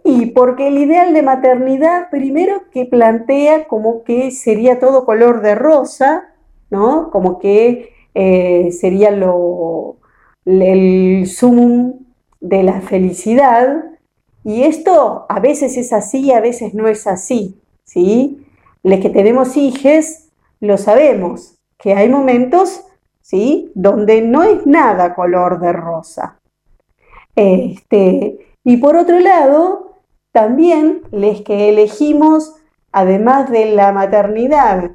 [0.04, 5.54] Y porque el ideal de maternidad, primero que plantea como que sería todo color de
[5.54, 6.32] rosa,
[6.70, 7.10] ¿no?
[7.10, 9.96] Como que eh, sería lo,
[10.44, 12.04] el sumum
[12.40, 13.84] de la felicidad.
[14.44, 18.45] Y esto a veces es así, a veces no es así, ¿sí?
[18.86, 20.28] Los que tenemos hijos
[20.60, 22.84] lo sabemos, que hay momentos,
[23.20, 23.72] ¿sí?
[23.74, 26.38] Donde no es nada color de rosa.
[27.34, 32.54] Este, y por otro lado, también los que elegimos,
[32.92, 34.92] además de la maternidad,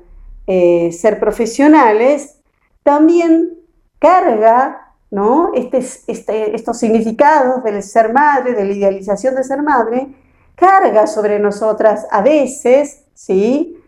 [0.48, 2.40] eh, ser profesionales,
[2.84, 3.58] también
[4.00, 5.52] carga ¿no?
[5.54, 10.08] Este, este, estos significados del ser madre, de la idealización de ser madre,
[10.56, 13.81] carga sobre nosotras a veces, ¿sí?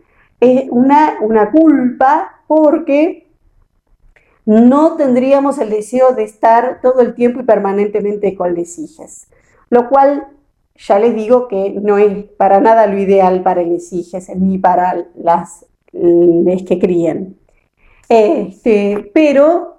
[0.44, 3.26] Es una, una culpa porque
[4.44, 9.26] no tendríamos el deseo de estar todo el tiempo y permanentemente con las hijas,
[9.70, 10.28] lo cual
[10.76, 15.06] ya les digo que no es para nada lo ideal para las hijas ni para
[15.14, 17.36] las, las que crían.
[18.08, 19.78] Este, pero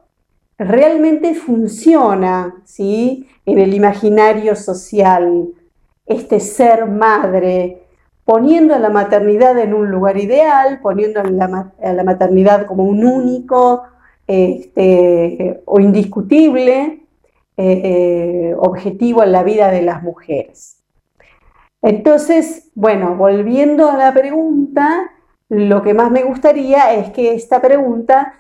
[0.58, 3.28] realmente funciona ¿sí?
[3.46, 5.50] en el imaginario social
[6.06, 7.85] este ser madre,
[8.26, 13.84] poniendo a la maternidad en un lugar ideal, poniendo a la, maternidad como un único
[14.28, 17.06] este, o indiscutible
[17.58, 20.84] eh, eh, objetivo en la vida de las mujeres.
[21.84, 25.12] Entonces, bueno, volviendo a la pregunta,
[25.50, 28.34] lo que más me gustaría es que esta pregunta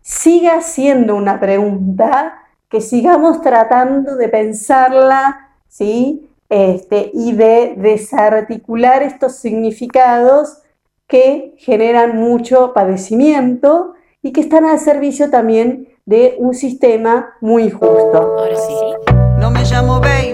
[0.00, 2.38] siga siendo una pregunta,
[2.70, 6.30] que sigamos tratando de pensarla, ¿sí?
[6.48, 10.58] Este, y de desarticular estos significados
[11.06, 18.36] que generan mucho padecimiento y que están al servicio también de un sistema muy justo.
[18.38, 19.14] Ahora sí.
[19.38, 20.32] No me llamo baby,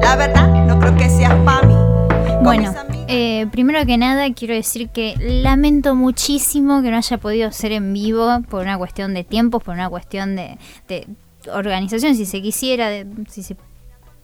[0.00, 1.36] la verdad no creo que seas
[1.66, 1.74] mí.
[2.42, 2.72] Bueno,
[3.08, 7.92] eh, primero que nada quiero decir que lamento muchísimo que no haya podido ser en
[7.92, 10.58] vivo por una cuestión de tiempos, por una cuestión de,
[11.52, 13.56] organización, si se quisiera, si se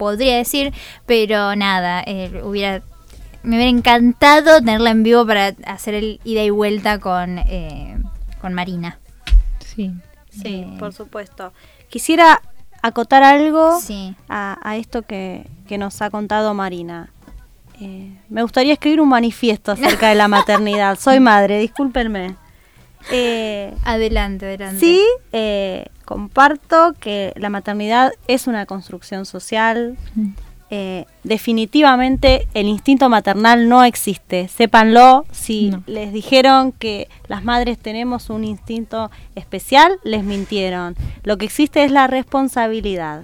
[0.03, 0.75] podría decir,
[1.07, 2.83] pero nada, eh, hubiera
[3.45, 7.97] me hubiera encantado tenerla en vivo para hacer el ida y vuelta con, eh,
[8.41, 8.99] con Marina.
[9.75, 9.93] Sí.
[10.31, 11.53] Sí, por supuesto.
[11.89, 12.41] Quisiera
[12.83, 13.79] acotar algo
[14.29, 17.11] a, esto que, que nos ha contado Marina.
[17.81, 20.99] Eh, me gustaría escribir un manifiesto acerca de la maternidad.
[20.99, 22.37] Soy madre, discúlpenme.
[23.11, 24.81] Eh, adelante, adelante.
[24.81, 29.97] Sí, eh, comparto que la maternidad es una construcción social.
[31.23, 34.49] definitivamente el instinto maternal no existe.
[34.49, 40.97] Sépanlo, si les dijeron que las madres tenemos un instinto especial, les mintieron.
[41.25, 43.23] Lo que existe es la responsabilidad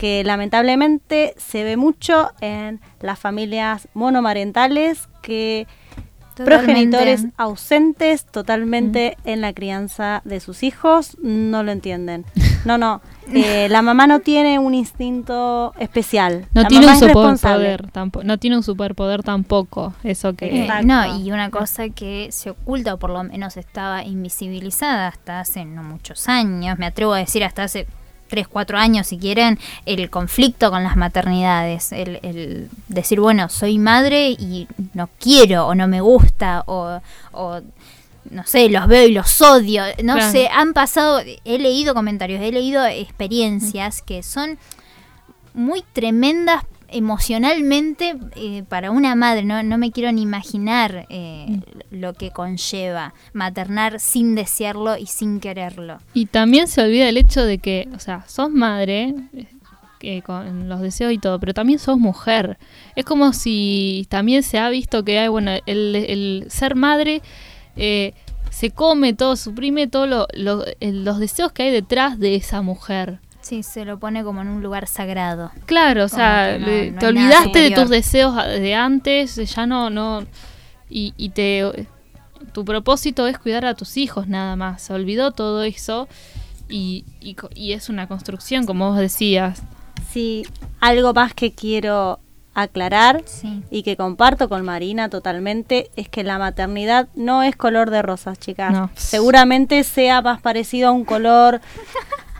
[0.00, 5.66] que lamentablemente se ve mucho en las familias monomarentales que
[6.44, 9.28] progenitores ausentes totalmente mm.
[9.28, 12.24] en la crianza de sus hijos no lo entienden.
[12.64, 13.00] No, no.
[13.32, 16.46] Eh, la mamá no tiene un instinto especial.
[16.52, 18.24] No tiene un superpoder tampoco.
[18.24, 19.94] No tiene un superpoder tampoco.
[20.02, 20.64] Eso que.
[20.64, 25.40] Eh, no, y una cosa que se oculta o por lo menos estaba invisibilizada hasta
[25.40, 26.78] hace no muchos años.
[26.78, 27.86] Me atrevo a decir hasta hace
[28.30, 34.30] 3, 4 años, si quieren, el conflicto con las maternidades, el, decir, bueno, soy madre
[34.30, 37.00] y no quiero o no me gusta o,
[38.30, 42.52] no sé, los veo y los odio, no sé, han pasado, he leído comentarios, he
[42.52, 44.58] leído experiencias que son
[45.52, 51.60] muy tremendas emocionalmente eh, para una madre, no, no me quiero ni imaginar eh,
[51.90, 55.98] lo que conlleva maternar sin desearlo y sin quererlo.
[56.14, 59.46] Y también se olvida el hecho de que, o sea, sos madre, eh,
[59.98, 62.58] que con los deseos y todo, pero también sos mujer.
[62.96, 67.20] Es como si también se ha visto que hay, bueno, el, el ser madre
[67.76, 68.14] eh,
[68.50, 72.62] se come todo, suprime todos lo, lo- el- los deseos que hay detrás de esa
[72.62, 73.20] mujer.
[73.40, 75.50] Sí, se lo pone como en un lugar sagrado.
[75.66, 79.90] Claro, o sea, no- le- no te olvidaste de tus deseos de antes, ya no,
[79.90, 80.24] no,
[80.88, 81.86] y, y te,
[82.52, 86.06] tu propósito es cuidar a tus hijos nada más, se olvidó todo eso
[86.68, 89.62] y, y, y es una construcción, como vos decías.
[90.12, 90.44] Sí,
[90.80, 92.20] algo más que quiero
[92.52, 93.62] aclarar Sí.
[93.70, 98.38] y que comparto con Marina totalmente es que la maternidad no es color de rosas,
[98.40, 98.72] chicas.
[98.72, 98.90] No.
[98.96, 101.60] Seguramente sea más parecido a un color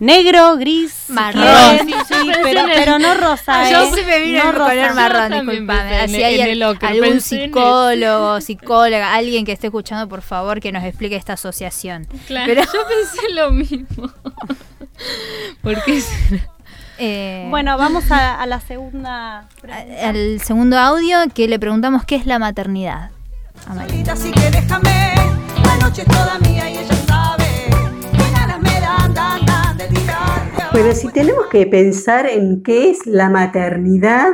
[0.00, 1.42] negro, gris, Marrón.
[1.86, 3.70] Sí, sí, pero, pero no rosa.
[3.70, 3.90] Yo ¿eh?
[3.94, 4.70] se me vino No el rosa.
[4.70, 5.96] color marrón, disculpame.
[6.00, 11.14] Así hay el algún psicólogo, psicóloga, alguien que esté escuchando, por favor, que nos explique
[11.16, 12.06] esta asociación.
[12.26, 14.10] Claro, Pero- yo pensé lo mismo.
[15.62, 16.02] Porque
[16.98, 19.38] Eh, Bueno, vamos a, a la segunda.
[19.70, 23.10] a- al segundo audio que le preguntamos qué es la maternidad.
[23.66, 23.88] A María.
[23.90, 25.14] Solita, así que déjame,
[25.64, 27.46] la noche es toda mía y ella sabe.
[28.12, 29.46] Que ganas me dan, dan,
[30.72, 34.32] Bueno, si tenemos que pensar en qué es la maternidad,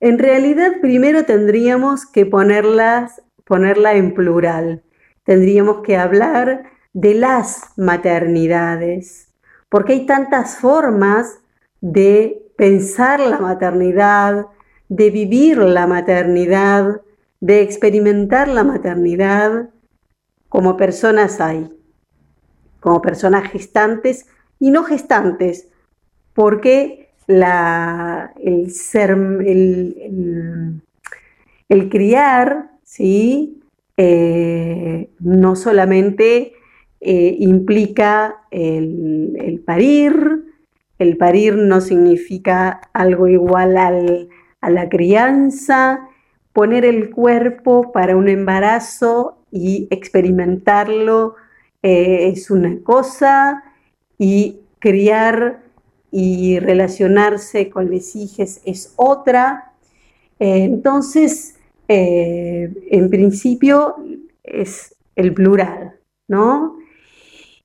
[0.00, 4.82] en realidad primero tendríamos que ponerlas, ponerla en plural.
[5.22, 9.32] Tendríamos que hablar de las maternidades,
[9.68, 11.38] porque hay tantas formas
[11.80, 14.46] de pensar la maternidad,
[14.88, 17.00] de vivir la maternidad,
[17.38, 19.70] de experimentar la maternidad
[20.48, 21.72] como personas hay,
[22.80, 24.26] como personas gestantes
[24.60, 25.68] y no gestantes,
[26.34, 30.82] porque la, el ser, el,
[31.90, 33.60] criar, ¿sí?
[33.96, 36.52] Eh, no solamente
[37.00, 40.44] eh, implica el, el parir,
[40.98, 44.28] el parir no significa algo igual al-
[44.60, 46.08] a la crianza,
[46.52, 51.36] poner el cuerpo para un embarazo y experimentarlo
[51.82, 53.62] eh, es una cosa
[54.18, 55.62] y criar
[56.10, 59.72] y relacionarse con los hijos es otra.
[60.38, 61.56] Eh, entonces,
[61.88, 63.96] eh, en principio
[64.42, 65.98] es el plural,
[66.28, 66.78] ¿no?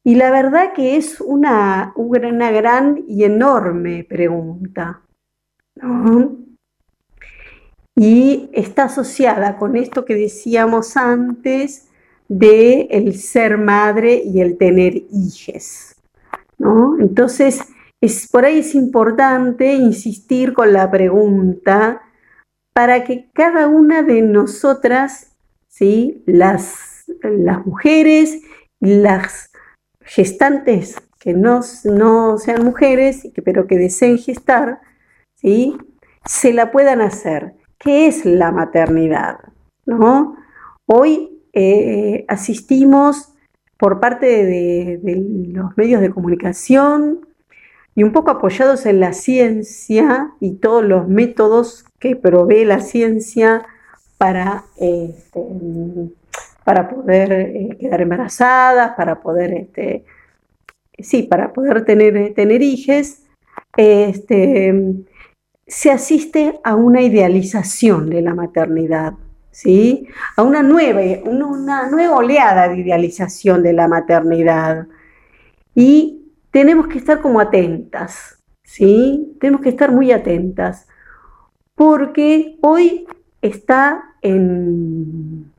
[0.04, 5.02] Y la verdad que es una, una gran y enorme pregunta,
[5.76, 6.38] ¿no?
[7.96, 11.88] Y está asociada con esto que decíamos antes
[12.28, 15.93] de el ser madre y el tener hijes,
[17.00, 17.62] Entonces,
[18.02, 22.02] es, por ahí es importante insistir con la pregunta
[22.74, 25.36] para que cada una de nosotras,
[25.68, 26.24] ¿sí?
[26.26, 28.42] las, las mujeres
[28.84, 29.50] las
[30.02, 34.82] gestantes que no, no sean mujeres, pero que deseen gestar,
[35.36, 35.78] ¿sí?
[36.26, 37.56] se la puedan hacer.
[37.80, 39.40] ¿Qué es la maternidad?
[39.86, 40.36] ¿No?
[40.86, 43.33] Hoy eh, asistimos
[43.84, 47.28] por parte de, los medios de comunicación
[47.96, 53.66] y un poco apoyados en la ciencia y todos los métodos que provee la ciencia
[54.18, 55.42] para, este,
[56.64, 60.06] para poder eh, quedar embarazadas, para poder, este,
[60.98, 63.26] sí, para poder tener, tener hijes,
[63.76, 64.94] este,
[65.68, 69.16] se asiste a una idealización de la maternidad,
[69.54, 70.08] ¿sí?
[70.36, 74.88] A una nueva, una, nueva oleada de idealización de la maternidad.
[75.76, 79.38] Y tenemos que estar como atentas, ¿sí?
[79.40, 80.88] Tenemos que estar muy atentas,
[81.76, 83.06] porque hoy
[83.42, 85.52] está en,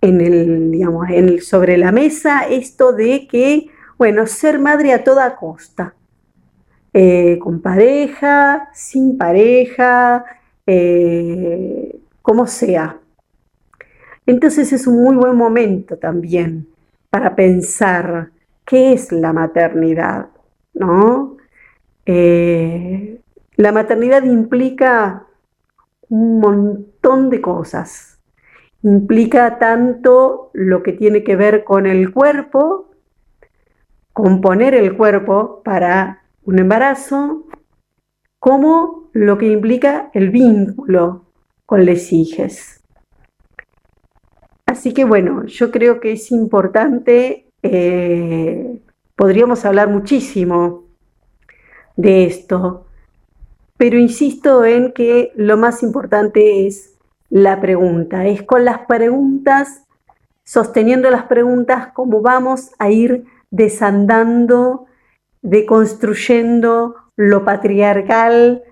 [0.00, 3.68] en el, digamos, en el- sobre la mesa esto de que,
[3.98, 5.94] bueno, ser madre a toda costa,
[6.92, 10.24] eh, con pareja, sin pareja,
[10.66, 12.98] eh, como sea.
[14.26, 16.68] Entonces es un muy buen momento también
[17.10, 18.30] para pensar
[18.64, 20.28] qué es la maternidad,
[20.72, 21.36] ¿no?
[22.06, 23.20] Eh,
[23.56, 25.26] la maternidad implica
[26.08, 28.18] un montón de cosas.
[28.82, 32.90] Implica tanto lo que tiene que ver con el cuerpo,
[34.12, 37.46] componer el cuerpo para un embarazo,
[38.38, 41.24] como lo que implica el vínculo
[41.64, 42.83] con les hijes.
[44.84, 48.82] Así que bueno, yo creo que es importante, eh,
[49.16, 50.84] podríamos hablar muchísimo
[51.96, 52.84] de esto,
[53.78, 56.98] pero insisto en que lo más importante es
[57.30, 59.84] la pregunta, es con las preguntas,
[60.44, 64.84] sosteniendo las preguntas, cómo vamos a ir desandando,
[65.40, 68.62] deconstruyendo lo patriarcal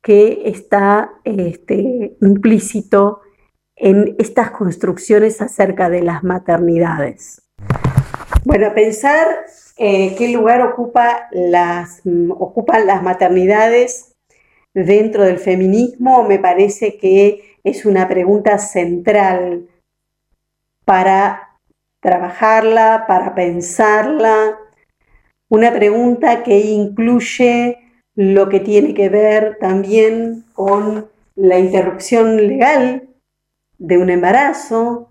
[0.00, 3.22] que está este, implícito
[3.76, 7.42] en estas construcciones acerca de las maternidades.
[8.44, 9.26] Bueno, pensar
[9.76, 12.00] eh, qué lugar ocupa las,
[12.30, 14.16] ocupan las maternidades
[14.72, 19.68] dentro del feminismo me parece que es una pregunta central
[20.84, 21.58] para
[22.00, 24.58] trabajarla, para pensarla,
[25.48, 27.78] una pregunta que incluye
[28.14, 33.08] lo que tiene que ver también con la interrupción legal
[33.78, 35.10] de un embarazo,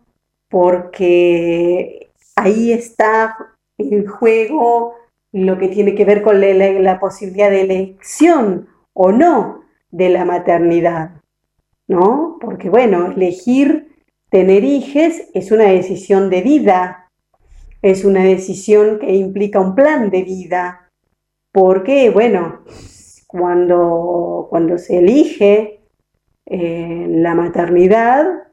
[0.49, 3.37] porque ahí está
[3.77, 4.95] en juego
[5.31, 9.61] lo que tiene que ver con la, posibilidad de elección o no
[9.91, 11.21] de la maternidad,
[11.87, 12.37] ¿no?
[12.39, 13.95] Porque bueno, elegir
[14.29, 17.11] tener hijos es una decisión de vida,
[17.81, 20.89] es una decisión que implica un plan de vida,
[21.51, 22.61] porque bueno,
[23.27, 25.81] cuando, cuando se elige
[26.45, 28.44] eh, la maternidad,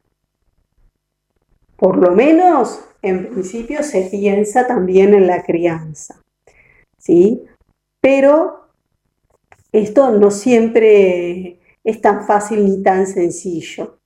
[1.75, 6.21] por lo menos en principio se piensa también en la crianza,
[6.97, 7.43] ¿sí?
[8.01, 8.69] Pero
[9.71, 13.99] esto no siempre es tan fácil ni tan sencillo.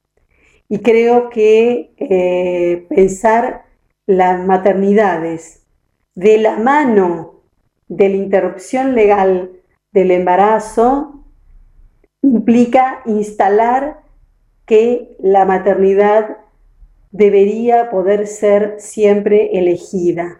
[0.69, 3.65] Y creo que eh, pensar
[4.07, 5.65] las maternidades
[6.15, 7.43] de la mano
[7.87, 9.51] de la interrupción legal
[9.93, 11.23] del embarazo
[12.21, 14.03] implica instalar
[14.65, 16.37] que la maternidad
[17.17, 20.39] debería poder ser siempre elegida.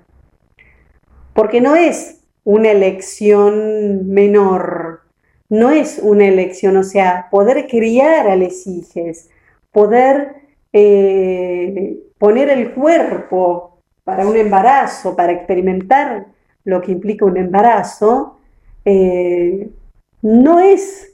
[1.34, 5.01] Porque no es una elección menor,
[5.49, 9.28] no es una elección, o sea, poder criar a los hijos,
[9.71, 10.36] poder
[10.71, 16.28] eh, poner el cuerpo para un embarazo, para experimentar
[16.63, 18.38] lo que implica un embarazo,
[18.86, 19.69] eh,
[20.21, 21.13] no es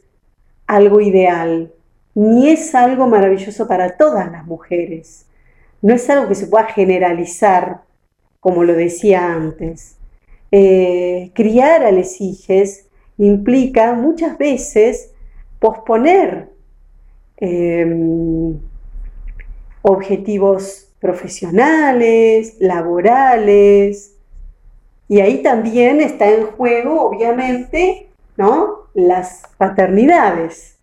[0.68, 1.72] algo ideal,
[2.16, 5.28] ni es algo maravilloso para todas las mujeres
[5.84, 7.82] no es algo que se pueda generalizar,
[8.40, 9.98] como lo decía antes.
[10.50, 12.86] Eh, criar a los hijos
[13.18, 15.12] implica muchas veces
[15.60, 16.50] posponer
[17.38, 18.58] em,
[19.82, 24.16] objetivos profesionales, laborales,
[25.10, 28.08] y ahí también está en juego, obviamente,
[28.38, 28.84] ¿no?
[28.94, 30.78] las paternidades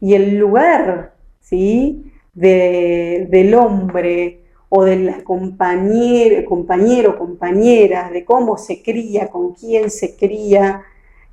[0.00, 2.12] y el lugar ¿sí?
[2.34, 4.43] del hombre
[4.76, 10.82] o del compañero, compañero, compañera, de cómo se cría, con quién se cría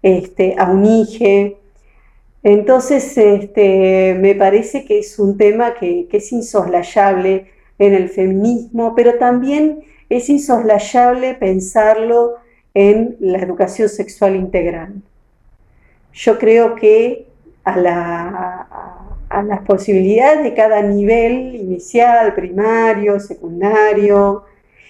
[0.03, 1.57] este, a un hijo.
[2.43, 7.47] Entonces, este, me parece que es un tema que, es insoslayable
[7.79, 12.35] en el feminismo, pero también es insoslayable pensarlo
[12.75, 15.01] en la educación sexual integral.
[16.13, 17.25] Yo creo que
[17.63, 24.43] a la, a las posibilidades de cada nivel inicial, primario, secundario.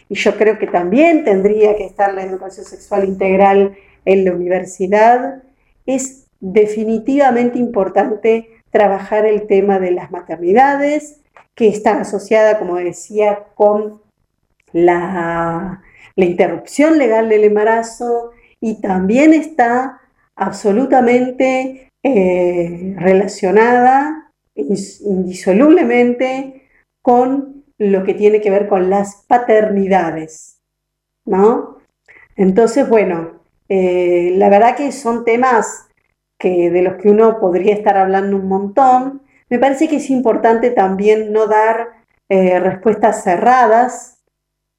[0.09, 3.75] Y yo creo que también tendría que estar la educación sexual integral
[4.05, 5.43] en la universidad.
[5.85, 11.21] Es definitivamente importante trabajar el tema de las maternidades,
[11.53, 14.01] que está asociada, como decía, con
[14.73, 15.81] la,
[16.15, 20.01] interrupción legal del embarazo y también está
[20.35, 26.67] absolutamente eh, relacionada indisolublemente
[27.01, 30.59] con lo que tiene que ver con las paternidades,
[31.25, 31.77] ¿no?
[32.35, 35.87] Entonces, bueno, eh, la verdad que son temas
[36.37, 39.21] que, de los que uno podría estar hablando un montón.
[39.49, 41.89] Me parece que es importante también no dar
[42.29, 44.17] eh, respuestas cerradas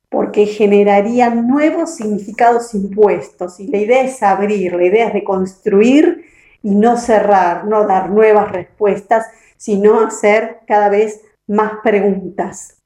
[0.08, 6.26] porque generarían nuevos significados impuestos y la idea es abrir, la idea es de construir
[6.62, 9.26] y no cerrar, no dar nuevas respuestas,
[9.62, 12.82] sino hacer cada vez más preguntas.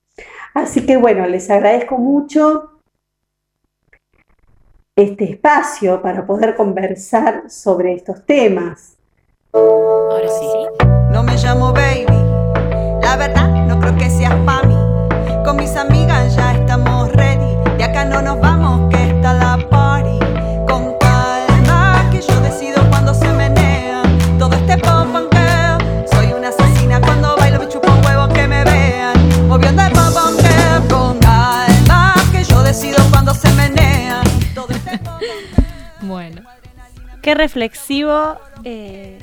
[0.52, 2.82] Así que bueno, les agradezco mucho
[4.94, 8.98] este espacio para poder conversar sobre estos temas.
[9.54, 10.86] Ahora sí.
[11.12, 14.76] No me llamo baby, la verdad no creo que seas para mí.
[15.46, 18.55] Con mis amigas ya estamos ready, de acá no nos vamos
[36.06, 36.42] Bueno.
[37.22, 38.36] Qué reflexivo.
[38.64, 39.18] Eh,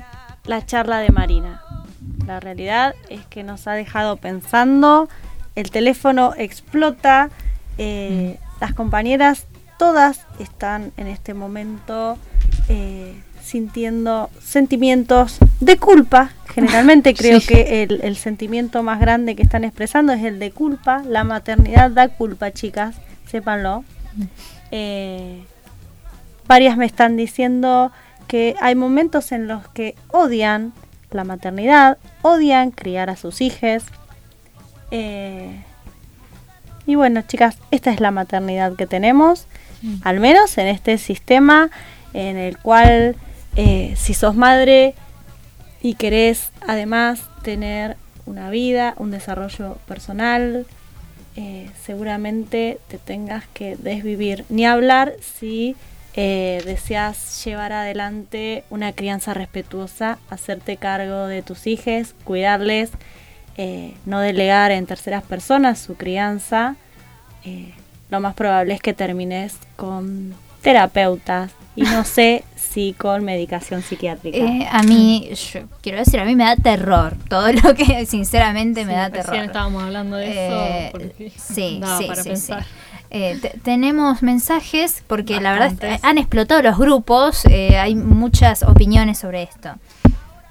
[0.46, 1.62] la charla de Marina.
[2.28, 5.10] La realidad es que nos ha dejado pensando,
[5.56, 7.30] el teléfono explota,
[7.78, 9.46] eh, las compañeras
[9.80, 12.18] todas están en este momento
[12.70, 16.32] eh, sintiendo sentimientos de culpa.
[16.54, 17.48] Generalmente creo Sí.
[17.48, 21.04] que el, el sentimiento más grande que están expresando es el de culpa.
[21.08, 22.96] La maternidad da culpa, chicas,
[23.28, 23.84] sépanlo.
[24.72, 25.44] Eh,
[26.48, 27.92] varias me están diciendo
[28.28, 30.74] que hay momentos en los que odian
[31.12, 33.84] la maternidad, odian criar a sus hijos.
[34.92, 35.64] Eh,
[36.86, 39.48] y bueno, chicas, esta es la maternidad que tenemos,
[40.04, 41.70] al menos en este sistema
[42.14, 43.16] en el cual
[43.56, 44.96] eh, si sos madre
[45.82, 50.66] y querés además tener una vida, un desarrollo personal,
[51.36, 54.46] eh, seguramente te tengas que desvivir.
[54.50, 55.76] Ni hablar si
[56.16, 62.92] eh, deseas llevar adelante una crianza respetuosa, hacerte cargo de tus hijos, cuidarles,
[63.58, 66.76] eh, no delegar en terceras personas su crianza.
[67.46, 67.74] eh,
[68.10, 74.38] lo más probable es que termines con terapeutas y no sé si con medicación psiquiátrica.
[74.38, 77.18] Eh, a mí, yo quiero decir, a mí me da terror.
[77.30, 79.46] Todo lo que sinceramente me Sí, da recién terror.
[79.46, 82.64] estábamos hablando de eso, Eh, porque sí, sí, para sí, pensar.
[82.64, 82.70] sí.
[83.14, 87.46] Eh, te- tenemos mensajes porque la verdad es- han explotado los grupos.
[87.46, 89.70] eh, hay muchas opiniones sobre esto.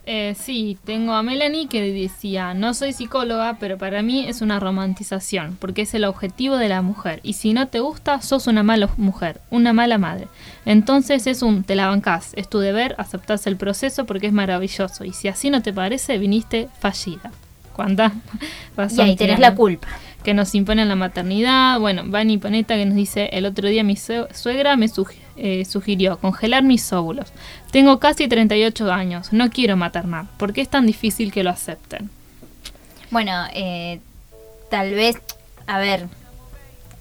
[0.04, 4.58] Eh, sí, tengo a Melanie que decía, no soy psicóloga, pero para mí es una
[4.58, 7.20] romantización, porque es el objetivo de la mujer.
[7.22, 10.26] Y si no te gusta, sos una mala mujer, una mala madre.
[10.64, 15.04] Entonces es un, te la bancás, es tu deber, aceptás el proceso porque es maravilloso.
[15.04, 17.30] Y si así no te parece, viniste fallida.
[17.72, 18.12] ¿Cuánta
[18.76, 19.86] razón Y ahí tenés la culpa.
[20.22, 21.78] Que nos imponen la maternidad.
[21.80, 25.64] Bueno, Vani Paneta que nos dice, el otro día mi sue- suegra me sugi- eh,
[25.64, 27.32] sugirió congelar mis óvulos.
[27.70, 30.26] Tengo casi 38 años, no quiero maternar.
[30.38, 32.10] ¿Por qué es tan difícil que lo acepten?
[33.10, 34.00] Bueno, eh,
[34.70, 35.16] tal vez,
[35.66, 36.06] a ver,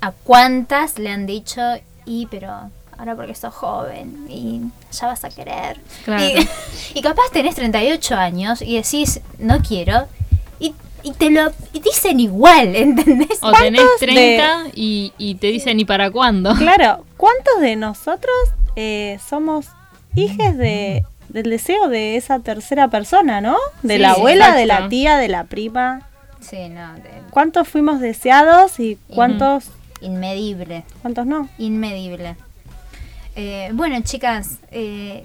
[0.01, 1.61] ¿a cuántas le han dicho,
[2.05, 4.61] y pero ahora porque sos joven y
[4.91, 5.79] ya vas a querer?
[6.03, 6.23] Claro.
[6.25, 6.47] Y,
[6.99, 10.07] y capaz tenés 38 años y decís, no quiero,
[10.59, 10.73] y,
[11.03, 13.39] y te lo dicen igual, ¿entendés?
[13.41, 16.53] O tenés ¿Cuántos de- 30 y, y te dicen, ¿y para cuándo?
[16.57, 18.33] Claro, ¿cuántos de nosotros
[18.75, 19.67] eh, somos
[20.15, 23.57] hijes de, del deseo de esa tercera persona, ¿no?
[23.83, 26.07] De Sí, la abuela, de la tía, de la prima.
[26.39, 29.65] Sí, no, de- ¿Cuántos fuimos deseados y cuántos,
[30.01, 31.47] inmedible, cuántos no?
[31.57, 32.35] inmedible.
[33.35, 35.23] Eh, bueno, chicas, eh,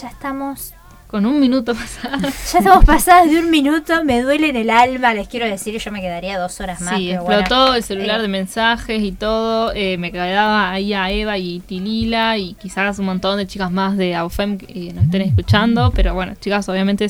[0.00, 0.72] ya estamos
[1.06, 2.18] Con un minuto pasado.
[2.20, 5.92] Ya estamos pasadas de un minuto, me duele en el alma, les quiero decir, yo
[5.92, 6.96] me quedaría dos horas más.
[6.98, 7.40] Sí, pero bueno.
[7.40, 9.72] explotó el celular Eh, de mensajes y todo.
[9.74, 13.96] eh, me quedaba ahí a Eva y Tilila y quizás un montón de chicas más
[13.96, 15.92] de AUFEM que nos estén escuchando.
[15.94, 17.08] Pero bueno, chicas, obviamente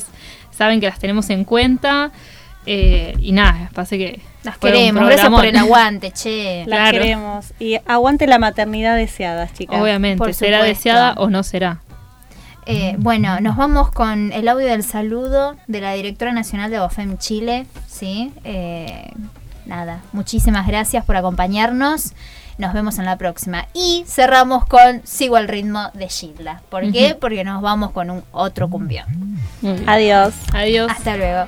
[0.51, 2.11] saben que las tenemos en cuenta.
[2.67, 4.19] eh, y nada, pasa que.
[4.43, 6.65] Las queremos, gracias por el aguante, che.
[6.67, 6.97] Las Claro.
[6.99, 7.45] queremos.
[7.59, 9.81] Y aguante la maternidad deseada, chicas.
[9.81, 10.77] Obviamente, Por será supuesto.
[10.77, 11.79] deseada o no será.
[12.69, 17.17] Eh, bueno, nos vamos con el audio del saludo de la directora nacional de OFEM
[17.17, 18.33] Chile, ¿sí?
[18.43, 19.09] Eh,
[19.65, 22.11] nada, muchísimas gracias por acompañarnos.
[22.57, 23.67] Nos vemos en la próxima.
[23.73, 26.61] Y cerramos con Sigo al ritmo de Gilda.
[26.69, 27.15] ¿Por qué?
[27.17, 29.05] Porque nos vamos con un otro cumbión.
[29.85, 30.33] Adiós.
[30.53, 30.91] Adiós.
[30.91, 31.45] Hasta luego.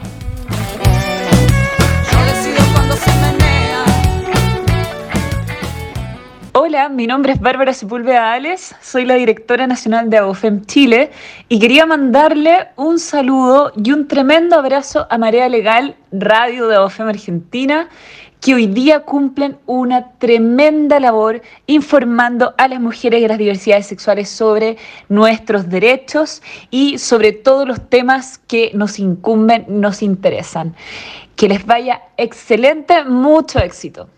[6.54, 11.12] Hola, mi nombre es Bárbara Sepúlveda Ales, soy la directora nacional de Abofem Chile
[11.48, 17.08] y quería mandarle un saludo y un tremendo abrazo a Marea Legal, Radio de Abofem
[17.08, 17.88] Argentina,
[18.42, 24.28] que hoy día cumplen una tremenda labor informando a las mujeres y las diversidades sexuales
[24.28, 24.78] sobre
[25.08, 26.42] nuestros derechos
[26.72, 30.74] y sobre todos los temas que nos incumben, nos interesan.
[31.36, 34.10] Que les vaya excelente, mucho éxito.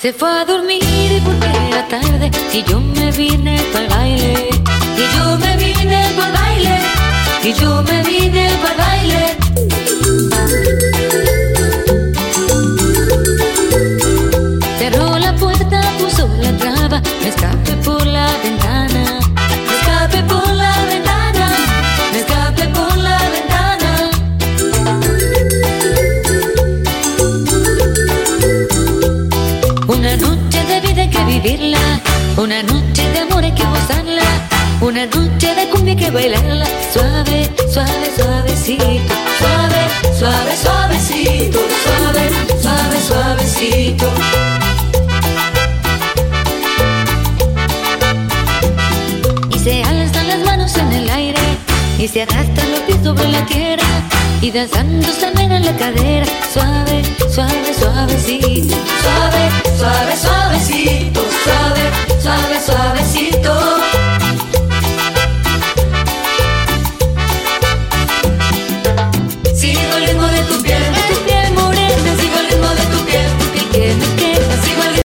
[0.00, 0.80] Se fue a dormir
[1.26, 4.48] porque era tarde y yo me vine para el baile.
[4.96, 6.78] Y yo me vine para el baile.
[7.44, 9.39] Y yo me vine para el baile.
[36.12, 39.14] bailarla suave, suave, suavecito.
[39.38, 39.82] Suave,
[40.18, 41.58] suave, suavecito.
[41.84, 42.30] Suave,
[42.60, 44.06] suave, suavecito.
[49.54, 51.40] Y se alzan las manos en el aire
[51.98, 53.84] y se arrastran los pies sobre la tierra
[54.40, 56.26] y danzando se mena la cadera.
[56.52, 57.02] Suave,
[57.32, 58.76] suave, suavecito.
[59.02, 61.20] Suave, suave, suavecito.
[61.44, 61.90] Suave,
[62.20, 63.89] suave, suavecito.